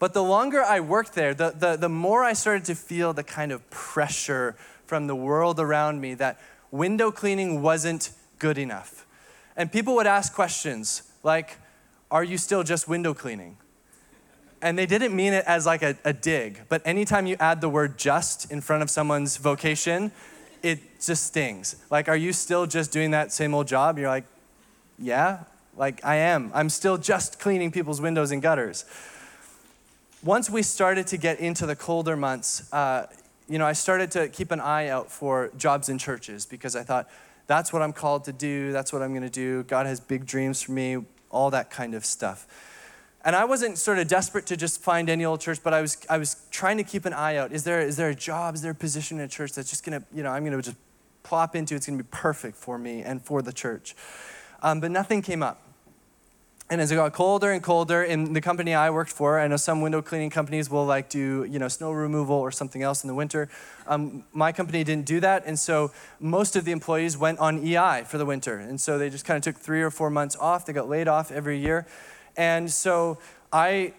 But 0.00 0.12
the 0.12 0.24
longer 0.24 0.62
I 0.62 0.80
worked 0.80 1.14
there, 1.14 1.34
the, 1.34 1.50
the, 1.50 1.76
the 1.76 1.88
more 1.88 2.24
I 2.24 2.32
started 2.32 2.64
to 2.64 2.74
feel 2.74 3.12
the 3.12 3.22
kind 3.22 3.52
of 3.52 3.68
pressure 3.70 4.56
from 4.86 5.06
the 5.06 5.14
world 5.14 5.60
around 5.60 6.00
me 6.00 6.14
that 6.14 6.40
window 6.70 7.10
cleaning 7.10 7.62
wasn't 7.62 8.10
good 8.38 8.58
enough. 8.58 9.06
And 9.56 9.72
people 9.72 9.94
would 9.96 10.06
ask 10.06 10.32
questions 10.32 11.02
like, 11.22 11.56
Are 12.10 12.24
you 12.24 12.38
still 12.38 12.62
just 12.62 12.88
window 12.88 13.14
cleaning? 13.14 13.56
And 14.60 14.76
they 14.76 14.86
didn't 14.86 15.14
mean 15.14 15.32
it 15.32 15.44
as 15.46 15.66
like 15.66 15.82
a, 15.82 15.96
a 16.04 16.12
dig, 16.12 16.62
but 16.68 16.82
anytime 16.84 17.26
you 17.26 17.36
add 17.38 17.60
the 17.60 17.68
word 17.68 17.96
just 17.96 18.50
in 18.50 18.60
front 18.60 18.82
of 18.82 18.90
someone's 18.90 19.36
vocation, 19.36 20.10
it 20.62 21.00
just 21.00 21.24
stings. 21.24 21.76
Like, 21.90 22.08
are 22.08 22.16
you 22.16 22.32
still 22.32 22.66
just 22.66 22.90
doing 22.92 23.12
that 23.12 23.32
same 23.32 23.54
old 23.54 23.68
job? 23.68 23.98
You're 23.98 24.08
like, 24.08 24.24
yeah, 24.98 25.44
like 25.76 26.04
I 26.04 26.16
am. 26.16 26.50
I'm 26.54 26.68
still 26.68 26.98
just 26.98 27.38
cleaning 27.38 27.70
people's 27.70 28.00
windows 28.00 28.32
and 28.32 28.42
gutters. 28.42 28.84
Once 30.24 30.50
we 30.50 30.62
started 30.62 31.06
to 31.06 31.16
get 31.16 31.38
into 31.38 31.64
the 31.64 31.76
colder 31.76 32.16
months, 32.16 32.70
uh, 32.72 33.06
you 33.48 33.58
know, 33.58 33.66
I 33.66 33.72
started 33.72 34.10
to 34.12 34.28
keep 34.28 34.50
an 34.50 34.60
eye 34.60 34.88
out 34.88 35.10
for 35.10 35.50
jobs 35.56 35.88
in 35.88 35.98
churches 35.98 36.46
because 36.46 36.76
I 36.76 36.82
thought, 36.82 37.08
that's 37.46 37.72
what 37.72 37.80
I'm 37.80 37.94
called 37.94 38.24
to 38.24 38.32
do. 38.32 38.72
That's 38.72 38.92
what 38.92 39.02
I'm 39.02 39.10
going 39.12 39.22
to 39.22 39.30
do. 39.30 39.62
God 39.64 39.86
has 39.86 40.00
big 40.00 40.26
dreams 40.26 40.62
for 40.62 40.72
me, 40.72 40.98
all 41.30 41.50
that 41.50 41.70
kind 41.70 41.94
of 41.94 42.04
stuff. 42.04 42.46
And 43.24 43.34
I 43.34 43.46
wasn't 43.46 43.78
sort 43.78 43.98
of 43.98 44.06
desperate 44.06 44.46
to 44.46 44.56
just 44.56 44.80
find 44.80 45.10
any 45.10 45.24
old 45.24 45.40
church, 45.40 45.60
but 45.62 45.74
I 45.74 45.80
was, 45.80 45.96
I 46.08 46.18
was 46.18 46.36
trying 46.50 46.76
to 46.76 46.84
keep 46.84 47.04
an 47.04 47.12
eye 47.12 47.36
out. 47.36 47.52
Is 47.52 47.64
there, 47.64 47.80
is 47.80 47.96
there 47.96 48.10
a 48.10 48.14
job? 48.14 48.54
Is 48.54 48.62
there 48.62 48.72
a 48.72 48.74
position 48.76 49.18
in 49.18 49.24
a 49.24 49.28
church 49.28 49.54
that's 49.54 49.70
just 49.70 49.84
going 49.84 50.00
to, 50.00 50.06
you 50.14 50.22
know, 50.22 50.30
I'm 50.30 50.44
going 50.44 50.56
to 50.56 50.62
just 50.62 50.76
plop 51.22 51.56
into? 51.56 51.74
It's 51.74 51.86
going 51.86 51.98
to 51.98 52.04
be 52.04 52.08
perfect 52.10 52.56
for 52.56 52.78
me 52.78 53.02
and 53.02 53.20
for 53.20 53.42
the 53.42 53.52
church. 53.52 53.96
Um, 54.62 54.80
but 54.80 54.90
nothing 54.90 55.22
came 55.22 55.42
up. 55.42 55.62
And 56.70 56.82
as 56.82 56.92
it 56.92 56.96
got 56.96 57.14
colder 57.14 57.50
and 57.50 57.62
colder, 57.62 58.02
in 58.02 58.34
the 58.34 58.42
company 58.42 58.74
I 58.74 58.90
worked 58.90 59.10
for, 59.10 59.40
I 59.40 59.48
know 59.48 59.56
some 59.56 59.80
window 59.80 60.02
cleaning 60.02 60.28
companies 60.28 60.68
will 60.68 60.84
like 60.84 61.08
do, 61.08 61.44
you 61.44 61.58
know, 61.58 61.68
snow 61.68 61.92
removal 61.92 62.36
or 62.36 62.50
something 62.50 62.82
else 62.82 63.02
in 63.02 63.08
the 63.08 63.14
winter. 63.14 63.48
Um, 63.86 64.24
my 64.34 64.52
company 64.52 64.84
didn't 64.84 65.06
do 65.06 65.18
that, 65.20 65.44
and 65.46 65.58
so 65.58 65.92
most 66.20 66.56
of 66.56 66.66
the 66.66 66.72
employees 66.72 67.16
went 67.16 67.38
on 67.38 67.66
EI 67.66 68.04
for 68.06 68.18
the 68.18 68.26
winter. 68.26 68.58
And 68.58 68.78
so 68.78 68.98
they 68.98 69.08
just 69.08 69.24
kind 69.24 69.38
of 69.38 69.42
took 69.42 69.56
three 69.62 69.80
or 69.80 69.90
four 69.90 70.10
months 70.10 70.36
off. 70.36 70.66
They 70.66 70.74
got 70.74 70.90
laid 70.90 71.08
off 71.08 71.32
every 71.32 71.58
year. 71.58 71.86
And 72.36 72.70
so 72.70 73.16
I 73.50 73.94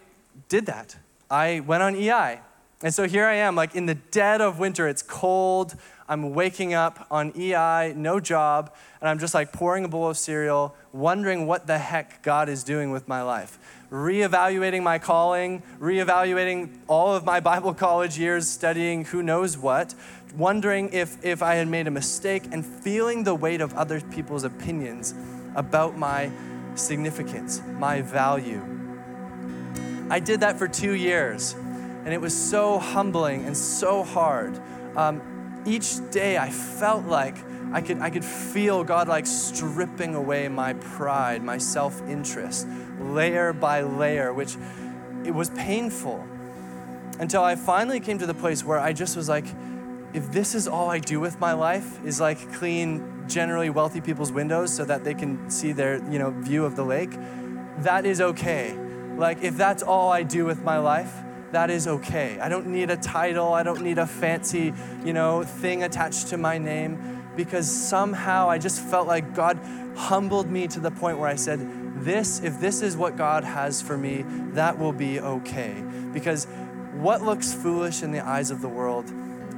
did 0.48 0.66
that. 0.66 0.96
I 1.28 1.60
went 1.60 1.82
on 1.82 1.96
EI. 1.96 2.40
And 2.82 2.94
so 2.94 3.06
here 3.06 3.26
I 3.26 3.34
am, 3.34 3.56
like 3.56 3.74
in 3.74 3.86
the 3.86 3.96
dead 3.96 4.40
of 4.40 4.58
winter, 4.58 4.88
it's 4.88 5.02
cold. 5.02 5.74
I'm 6.10 6.34
waking 6.34 6.74
up 6.74 7.06
on 7.08 7.32
EI, 7.38 7.94
no 7.94 8.18
job, 8.18 8.74
and 9.00 9.08
I'm 9.08 9.20
just 9.20 9.32
like 9.32 9.52
pouring 9.52 9.84
a 9.84 9.88
bowl 9.88 10.10
of 10.10 10.18
cereal, 10.18 10.74
wondering 10.92 11.46
what 11.46 11.68
the 11.68 11.78
heck 11.78 12.20
God 12.22 12.48
is 12.48 12.64
doing 12.64 12.90
with 12.90 13.06
my 13.06 13.22
life. 13.22 13.60
Reevaluating 13.92 14.82
my 14.82 14.98
calling, 14.98 15.62
reevaluating 15.78 16.78
all 16.88 17.14
of 17.14 17.24
my 17.24 17.38
Bible 17.38 17.72
college 17.72 18.18
years 18.18 18.48
studying 18.48 19.04
who 19.04 19.22
knows 19.22 19.56
what, 19.56 19.94
wondering 20.36 20.92
if, 20.92 21.24
if 21.24 21.44
I 21.44 21.54
had 21.54 21.68
made 21.68 21.86
a 21.86 21.92
mistake, 21.92 22.42
and 22.50 22.66
feeling 22.66 23.22
the 23.22 23.36
weight 23.36 23.60
of 23.60 23.72
other 23.74 24.00
people's 24.00 24.42
opinions 24.42 25.14
about 25.54 25.96
my 25.96 26.32
significance, 26.74 27.62
my 27.78 28.02
value. 28.02 28.60
I 30.10 30.18
did 30.18 30.40
that 30.40 30.58
for 30.58 30.66
two 30.66 30.94
years, 30.94 31.54
and 32.04 32.08
it 32.08 32.20
was 32.20 32.36
so 32.36 32.80
humbling 32.80 33.44
and 33.44 33.56
so 33.56 34.02
hard. 34.02 34.60
Um, 34.96 35.22
each 35.66 36.10
day 36.10 36.38
I 36.38 36.50
felt 36.50 37.06
like 37.06 37.36
I 37.72 37.80
could, 37.80 38.00
I 38.00 38.10
could 38.10 38.24
feel 38.24 38.82
God 38.82 39.08
like 39.08 39.26
stripping 39.26 40.14
away 40.14 40.48
my 40.48 40.72
pride, 40.74 41.42
my 41.42 41.58
self 41.58 42.00
interest, 42.08 42.66
layer 42.98 43.52
by 43.52 43.82
layer, 43.82 44.32
which 44.32 44.56
it 45.24 45.32
was 45.32 45.50
painful 45.50 46.26
until 47.20 47.44
I 47.44 47.54
finally 47.54 48.00
came 48.00 48.18
to 48.18 48.26
the 48.26 48.34
place 48.34 48.64
where 48.64 48.78
I 48.78 48.92
just 48.92 49.16
was 49.16 49.28
like, 49.28 49.44
if 50.12 50.32
this 50.32 50.54
is 50.54 50.66
all 50.66 50.90
I 50.90 50.98
do 50.98 51.20
with 51.20 51.38
my 51.38 51.52
life 51.52 52.04
is 52.04 52.20
like 52.20 52.52
clean 52.54 53.24
generally 53.28 53.70
wealthy 53.70 54.00
people's 54.00 54.32
windows 54.32 54.74
so 54.74 54.84
that 54.84 55.04
they 55.04 55.14
can 55.14 55.48
see 55.48 55.70
their 55.70 56.02
you 56.10 56.18
know 56.18 56.30
view 56.30 56.64
of 56.64 56.74
the 56.74 56.82
lake, 56.82 57.12
that 57.78 58.04
is 58.04 58.20
okay. 58.20 58.76
Like 59.16 59.42
if 59.42 59.56
that's 59.56 59.82
all 59.82 60.10
I 60.10 60.22
do 60.22 60.44
with 60.44 60.62
my 60.62 60.78
life, 60.78 61.12
that 61.52 61.70
is 61.70 61.88
okay. 61.88 62.38
I 62.38 62.48
don't 62.48 62.68
need 62.68 62.90
a 62.90 62.96
title, 62.96 63.52
I 63.52 63.62
don't 63.62 63.82
need 63.82 63.98
a 63.98 64.06
fancy, 64.06 64.72
you 65.04 65.12
know, 65.12 65.42
thing 65.42 65.82
attached 65.82 66.28
to 66.28 66.36
my 66.36 66.58
name 66.58 67.22
because 67.36 67.70
somehow 67.70 68.48
I 68.48 68.58
just 68.58 68.80
felt 68.80 69.06
like 69.06 69.34
God 69.34 69.58
humbled 69.96 70.50
me 70.50 70.68
to 70.68 70.80
the 70.80 70.90
point 70.90 71.18
where 71.18 71.28
I 71.28 71.36
said, 71.36 72.04
this 72.04 72.40
if 72.40 72.60
this 72.60 72.82
is 72.82 72.96
what 72.96 73.16
God 73.16 73.44
has 73.44 73.82
for 73.82 73.96
me, 73.96 74.24
that 74.52 74.78
will 74.78 74.92
be 74.92 75.20
okay. 75.20 75.82
Because 76.12 76.46
what 76.94 77.22
looks 77.22 77.52
foolish 77.52 78.02
in 78.02 78.12
the 78.12 78.24
eyes 78.24 78.50
of 78.50 78.60
the 78.60 78.68
world 78.68 79.12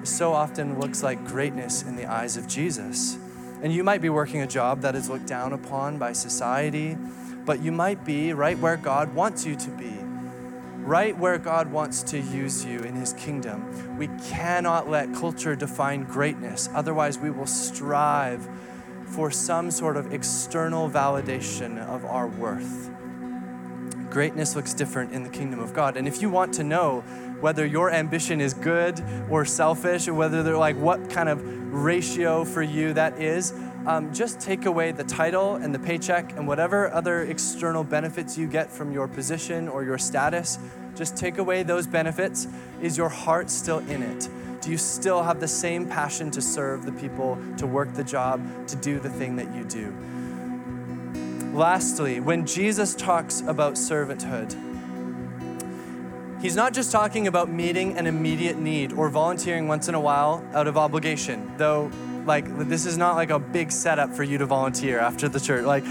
so 0.05 0.33
often 0.33 0.81
looks 0.81 1.03
like 1.03 1.25
greatness 1.25 1.83
in 1.83 1.97
the 1.97 2.07
eyes 2.07 2.37
of 2.37 2.49
Jesus. 2.49 3.17
And 3.63 3.73
you 3.73 3.85
might 3.85 4.01
be 4.01 4.09
working 4.09 4.41
a 4.41 4.47
job 4.47 4.81
that 4.81 4.97
is 4.97 5.09
looked 5.09 5.27
down 5.27 5.53
upon 5.53 5.99
by 5.99 6.13
society, 6.15 6.97
but 7.45 7.61
you 7.61 7.71
might 7.71 8.05
be 8.05 8.33
right 8.33 8.59
where 8.59 8.77
God 8.77 9.15
wants 9.15 9.47
you 9.47 9.55
to 9.57 9.71
be 9.71 10.03
right 10.83 11.17
where 11.17 11.39
God 11.39 11.71
wants 11.71 12.03
to 12.05 12.19
use 12.19 12.65
you 12.65 12.81
in 12.81 12.95
His 12.95 13.13
kingdom. 13.15 13.97
We 13.97 14.09
cannot 14.25 14.89
let 14.89 15.15
culture 15.15 15.57
define 15.57 16.05
greatness, 16.05 16.69
otherwise, 16.75 17.19
we 17.19 17.31
will 17.31 17.47
strive 17.47 18.49
for 19.07 19.31
some 19.31 19.71
sort 19.71 19.97
of 19.97 20.13
external 20.13 20.89
validation 20.91 21.79
of 21.87 22.05
our 22.05 22.27
worth. 22.27 22.92
Greatness 24.13 24.55
looks 24.55 24.75
different 24.75 25.11
in 25.15 25.23
the 25.23 25.31
kingdom 25.31 25.59
of 25.59 25.73
God. 25.73 25.97
And 25.97 26.07
if 26.07 26.21
you 26.21 26.29
want 26.29 26.53
to 26.55 26.63
know 26.63 27.01
whether 27.41 27.65
your 27.65 27.91
ambition 27.91 28.43
is 28.43 28.53
good 28.53 29.03
or 29.31 29.47
selfish, 29.47 30.07
or 30.07 30.13
whether 30.13 30.43
they're 30.43 30.59
like 30.59 30.77
what 30.77 31.09
kind 31.09 31.31
of 31.31 31.43
ratio 31.73 32.45
for 32.45 32.63
you 32.63 32.93
that 32.93 33.19
is, 33.19 33.55
um, 33.87 34.13
just 34.13 34.39
take 34.39 34.67
away 34.67 34.93
the 34.93 35.03
title 35.05 35.55
and 35.55 35.75
the 35.75 35.79
paycheck 35.79 36.37
and 36.37 36.47
whatever 36.47 36.93
other 36.93 37.23
external 37.23 37.85
benefits 37.85 38.37
you 38.37 38.47
get 38.47 38.71
from 38.71 38.93
your 38.93 39.09
position 39.09 39.67
or 39.67 39.83
your 39.83 39.97
status. 39.97 40.59
Just 40.95 41.17
take 41.17 41.39
away 41.39 41.63
those 41.63 41.87
benefits. 41.87 42.47
Is 42.83 42.99
your 42.99 43.09
heart 43.09 43.49
still 43.49 43.79
in 43.79 44.03
it? 44.03 44.29
Do 44.61 44.71
you 44.71 44.77
still 44.77 45.23
have 45.23 45.41
the 45.41 45.49
same 45.49 45.89
passion 45.89 46.31
to 46.33 46.43
serve 46.43 46.85
the 46.85 46.93
people, 46.93 47.39
to 47.57 47.67
work 47.67 47.95
the 47.95 48.05
job, 48.05 48.43
to 48.69 48.77
do 48.77 49.01
the 49.01 49.09
thing 49.09 49.37
that 49.37 49.55
you 49.55 49.65
do? 49.65 49.91
Lastly, 51.53 52.19
when 52.19 52.47
Jesus 52.47 52.95
talks 52.95 53.43
about 53.43 53.75
servanthood, 53.75 54.57
he's 56.41 56.57
not 56.57 56.73
just 56.73 56.91
talking 56.91 57.27
about 57.27 57.51
meeting 57.51 57.99
an 57.99 58.07
immediate 58.07 58.57
need 58.57 58.95
or 58.95 59.11
volunteering 59.11 59.69
once 59.69 59.87
in 59.87 59.95
a 59.95 60.01
while 60.01 60.43
out 60.55 60.67
of 60.67 60.79
obligation, 60.79 61.53
though 61.59 61.93
like 62.25 62.47
this 62.69 62.87
is 62.87 62.97
not 62.97 63.17
like 63.17 63.29
a 63.29 63.39
big 63.39 63.71
setup 63.71 64.15
for 64.15 64.23
you 64.23 64.39
to 64.39 64.47
volunteer 64.47 64.99
after 64.99 65.29
the 65.29 65.39
church. 65.39 65.67
Like, 65.67 65.85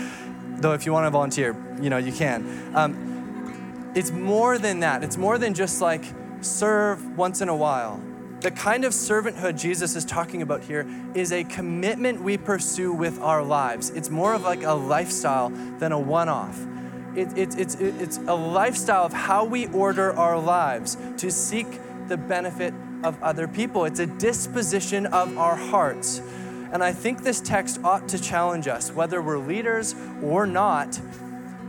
though 0.58 0.74
if 0.74 0.88
you 0.88 0.94
want 0.94 1.06
to 1.06 1.12
volunteer, 1.12 1.56
you 1.80 1.92
know 1.92 1.98
you 1.98 2.12
can. 2.12 2.72
Um, 2.76 3.92
it's 3.96 4.10
more 4.10 4.58
than 4.58 4.80
that. 4.80 5.04
It's 5.04 5.18
more 5.18 5.38
than 5.38 5.54
just 5.54 5.80
like 5.80 6.04
serve 6.42 7.18
once 7.18 7.42
in 7.42 7.50
a 7.50 7.56
while. 7.56 8.02
The 8.42 8.50
kind 8.50 8.86
of 8.86 8.92
servanthood 8.92 9.60
Jesus 9.60 9.96
is 9.96 10.04
talking 10.04 10.42
about 10.42 10.64
here 10.64 10.88
is 11.14 11.32
a 11.32 11.44
commitment 11.44 12.24
we 12.24 12.40
pursue 12.40 12.92
with 12.92 13.22
our 13.22 13.44
lives. 13.44 13.92
It's 13.92 14.10
more 14.10 14.34
of 14.34 14.42
like 14.42 14.64
a 14.64 14.74
lifestyle 14.74 15.50
than 15.50 15.92
a 15.92 16.00
one 16.00 16.28
off. 16.28 16.60
It, 17.16 17.38
it, 17.38 17.60
it's, 17.60 17.76
it, 17.76 18.02
it's 18.02 18.18
a 18.18 18.34
lifestyle 18.34 19.06
of 19.06 19.14
how 19.14 19.46
we 19.46 19.68
order 19.68 20.18
our 20.18 20.40
lives 20.40 20.98
to 21.18 21.30
seek 21.30 21.68
the 22.08 22.18
benefit 22.18 22.74
of 23.04 23.22
other 23.22 23.48
people. 23.48 23.86
It's 23.86 24.00
a 24.00 24.08
disposition 24.08 25.06
of 25.06 25.38
our 25.38 25.56
hearts. 25.56 26.20
And 26.74 26.84
I 26.84 26.94
think 26.94 27.22
this 27.22 27.42
text 27.42 27.80
ought 27.84 28.10
to 28.10 28.20
challenge 28.20 28.68
us, 28.68 28.92
whether 28.92 29.22
we're 29.22 29.38
leaders 29.38 29.94
or 30.24 30.48
not, 30.48 31.00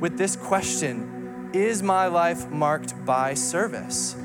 with 0.01 0.17
this 0.17 0.37
question 0.37 1.51
Is 1.53 1.83
my 1.83 2.07
life 2.07 2.49
marked 2.49 3.05
by 3.05 3.35
service? 3.35 4.17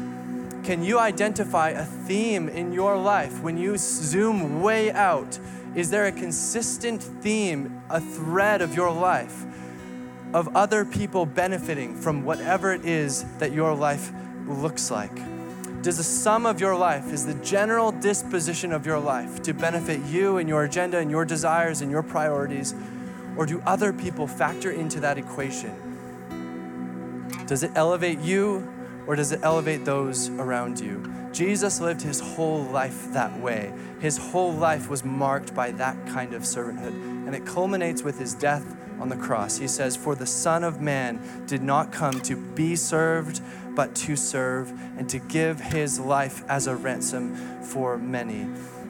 Can 0.68 0.84
you 0.84 1.00
identify 1.00 1.70
a 1.70 1.86
theme 1.86 2.50
in 2.50 2.74
your 2.74 2.98
life 2.98 3.42
when 3.42 3.58
you 3.58 3.78
zoom 3.78 4.62
way 4.62 4.92
out? 4.92 5.40
Is 5.76 5.90
there 5.90 6.08
a 6.08 6.12
consistent 6.12 7.02
theme, 7.02 7.82
a 7.90 8.02
thread 8.02 8.62
of 8.62 8.76
your 8.76 8.92
life 8.92 9.46
of 10.34 10.54
other 10.58 10.84
people 10.84 11.26
benefiting 11.26 11.96
from 11.96 12.26
whatever 12.26 12.74
it 12.74 12.84
is 12.84 13.24
that 13.38 13.54
your 13.54 13.74
life 13.74 14.12
looks 14.46 14.92
like? 14.92 15.16
Does 15.84 15.96
the 15.96 16.04
sum 16.04 16.46
of 16.46 16.60
your 16.60 16.76
life, 16.76 17.14
is 17.14 17.26
the 17.26 17.36
general 17.36 17.94
disposition 17.94 18.74
of 18.74 18.86
your 18.86 19.00
life 19.00 19.42
to 19.44 19.54
benefit 19.54 20.02
you 20.02 20.36
and 20.36 20.50
your 20.50 20.66
agenda 20.66 20.98
and 20.98 21.10
your 21.10 21.24
desires 21.24 21.80
and 21.80 21.90
your 21.90 22.04
priorities? 22.04 22.76
Or 23.38 23.46
do 23.46 23.64
other 23.66 23.94
people 23.94 24.28
factor 24.28 24.72
into 24.72 25.00
that 25.00 25.18
equation? 25.18 25.72
Does 27.46 27.64
it 27.64 27.72
elevate 27.74 28.20
you 28.20 28.68
or 29.08 29.16
does 29.16 29.32
it 29.32 29.40
elevate 29.42 29.86
those 29.86 30.30
around 30.32 30.80
you? 30.80 31.02
Jesus 31.32 31.80
lived 31.80 32.02
his 32.02 32.20
whole 32.20 32.64
life 32.64 33.14
that 33.14 33.40
way. 33.40 33.74
His 34.00 34.18
whole 34.18 34.54
life 34.54 34.90
was 34.90 35.04
marked 35.04 35.56
by 35.56 35.72
that 35.72 35.96
kind 36.08 36.34
of 36.34 36.44
servanthood. 36.44 36.94
And 37.26 37.34
it 37.34 37.46
culminates 37.46 38.04
with 38.04 38.20
his 38.20 38.34
death 38.34 38.76
on 39.00 39.10
the 39.10 39.16
cross. 39.16 39.58
He 39.58 39.68
says, 39.68 39.96
For 39.96 40.14
the 40.14 40.26
Son 40.26 40.64
of 40.64 40.82
Man 40.82 41.46
did 41.46 41.64
not 41.64 41.92
come 41.92 42.20
to 42.22 42.36
be 42.36 42.76
served, 42.76 43.42
but 43.76 43.96
to 43.96 44.16
serve 44.16 44.72
and 44.98 45.10
to 45.10 45.20
give 45.20 45.60
his 45.60 46.00
life 46.00 46.44
as 46.50 46.68
a 46.68 46.76
ransom 46.76 47.36
for 47.62 47.98
many. 47.98 48.48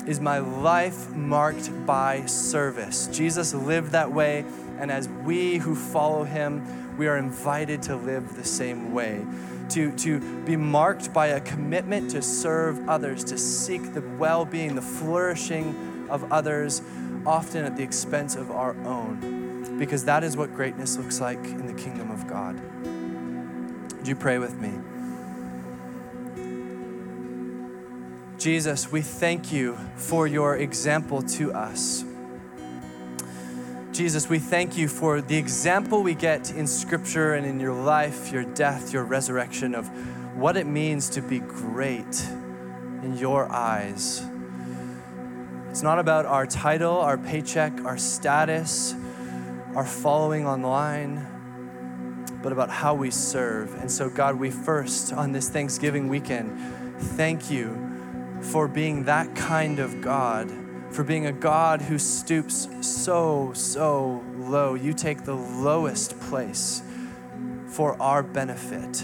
Is 0.08 0.20
my 0.20 0.40
life 0.40 1.10
marked 1.12 1.70
by 1.86 2.26
service? 2.26 3.08
Jesus 3.08 3.54
lived 3.54 3.92
that 3.92 4.12
way, 4.12 4.46
and 4.80 4.90
as 4.90 5.10
we 5.10 5.58
who 5.58 5.76
follow 5.76 6.24
him, 6.24 6.98
we 6.98 7.08
are 7.08 7.18
invited 7.18 7.84
to 7.84 7.96
live 7.96 8.36
the 8.36 8.46
same 8.46 8.94
way 8.94 9.26
to, 9.72 9.92
to 9.98 10.20
be 10.44 10.56
marked 10.56 11.14
by 11.14 11.28
a 11.28 11.42
commitment 11.42 12.12
to 12.12 12.22
serve 12.22 12.88
others, 12.90 13.24
to 13.26 13.38
seek 13.38 13.94
the 13.94 14.02
well 14.18 14.46
being, 14.46 14.76
the 14.76 14.82
flourishing 14.82 16.08
of 16.10 16.32
others, 16.32 16.82
often 17.26 17.66
at 17.66 17.76
the 17.76 17.84
expense 17.84 18.36
of 18.36 18.52
our 18.52 18.76
own, 18.86 19.78
because 19.78 20.06
that 20.06 20.24
is 20.24 20.38
what 20.38 20.54
greatness 20.54 20.98
looks 20.98 21.20
like 21.20 21.44
in 21.44 21.68
the 21.68 21.74
kingdom 21.74 22.12
of 22.12 22.28
God. 22.28 22.60
Would 23.98 24.08
you 24.08 24.16
pray 24.16 24.38
with 24.38 24.60
me? 24.60 24.72
Jesus, 28.38 28.92
we 28.92 29.02
thank 29.02 29.52
you 29.52 29.78
for 29.96 30.28
your 30.28 30.56
example 30.56 31.22
to 31.24 31.52
us. 31.54 32.06
Jesus, 33.98 34.30
we 34.30 34.38
thank 34.38 34.78
you 34.78 34.88
for 34.88 35.22
the 35.22 35.36
example 35.36 36.04
we 36.04 36.14
get 36.14 36.52
in 36.52 36.68
Scripture 36.68 37.34
and 37.34 37.48
in 37.48 37.60
your 37.60 37.74
life, 37.74 38.32
your 38.32 38.44
death, 38.44 38.94
your 38.94 39.04
resurrection 39.04 39.74
of 39.74 39.88
what 40.38 40.56
it 40.56 40.68
means 40.68 41.10
to 41.10 41.20
be 41.20 41.40
great 41.40 42.24
in 43.02 43.18
your 43.18 43.52
eyes. 43.52 44.24
It's 45.72 45.82
not 45.82 45.98
about 45.98 46.28
our 46.28 46.46
title, 46.46 46.96
our 47.00 47.18
paycheck, 47.18 47.86
our 47.86 47.98
status, 47.98 48.94
our 49.74 49.84
following 49.84 50.46
online, 50.46 51.26
but 52.44 52.52
about 52.52 52.70
how 52.70 52.94
we 52.94 53.10
serve. 53.10 53.74
And 53.82 53.92
so, 53.92 54.12
God, 54.12 54.36
we 54.36 54.52
first, 54.52 55.12
on 55.12 55.32
this 55.32 55.50
Thanksgiving 55.50 56.08
weekend, 56.08 56.56
thank 57.00 57.50
you 57.50 57.76
for 58.42 58.68
being 58.68 59.06
that 59.06 59.36
kind 59.36 59.80
of 59.80 60.02
God 60.02 60.52
for 60.92 61.04
being 61.04 61.26
a 61.26 61.32
God 61.32 61.82
who 61.82 62.00
stoops 62.00 62.68
so, 62.82 63.52
so 63.54 64.24
low. 64.38 64.74
You 64.74 64.94
take 64.94 65.24
the 65.24 65.36
lowest 65.36 66.20
place 66.22 66.82
for 67.68 68.02
our 68.02 68.24
benefit. 68.24 69.04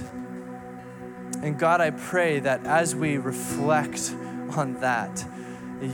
And 1.42 1.60
God, 1.60 1.82
I 1.82 1.92
pray 1.92 2.40
that 2.40 2.66
as 2.66 2.96
we 2.96 3.18
reflect 3.18 4.16
on 4.56 4.80
that, 4.80 5.26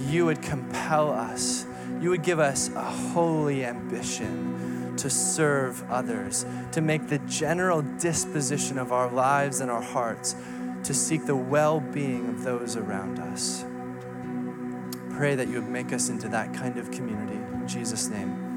you 0.07 0.25
would 0.25 0.41
compel 0.41 1.11
us, 1.11 1.65
you 1.99 2.11
would 2.11 2.23
give 2.23 2.39
us 2.39 2.69
a 2.69 2.83
holy 2.83 3.65
ambition 3.65 4.95
to 4.97 5.09
serve 5.09 5.89
others, 5.89 6.45
to 6.73 6.81
make 6.81 7.07
the 7.07 7.19
general 7.19 7.81
disposition 7.81 8.77
of 8.77 8.91
our 8.91 9.09
lives 9.09 9.59
and 9.59 9.71
our 9.71 9.81
hearts 9.81 10.35
to 10.83 10.93
seek 10.93 11.25
the 11.25 11.35
well 11.35 11.79
being 11.79 12.29
of 12.29 12.43
those 12.43 12.75
around 12.75 13.19
us 13.19 13.65
pray 15.19 15.35
that 15.35 15.49
you 15.49 15.55
would 15.55 15.69
make 15.69 15.91
us 15.91 16.07
into 16.07 16.29
that 16.29 16.53
kind 16.53 16.77
of 16.77 16.89
community. 16.91 17.33
In 17.33 17.67
Jesus' 17.67 18.07
name. 18.07 18.48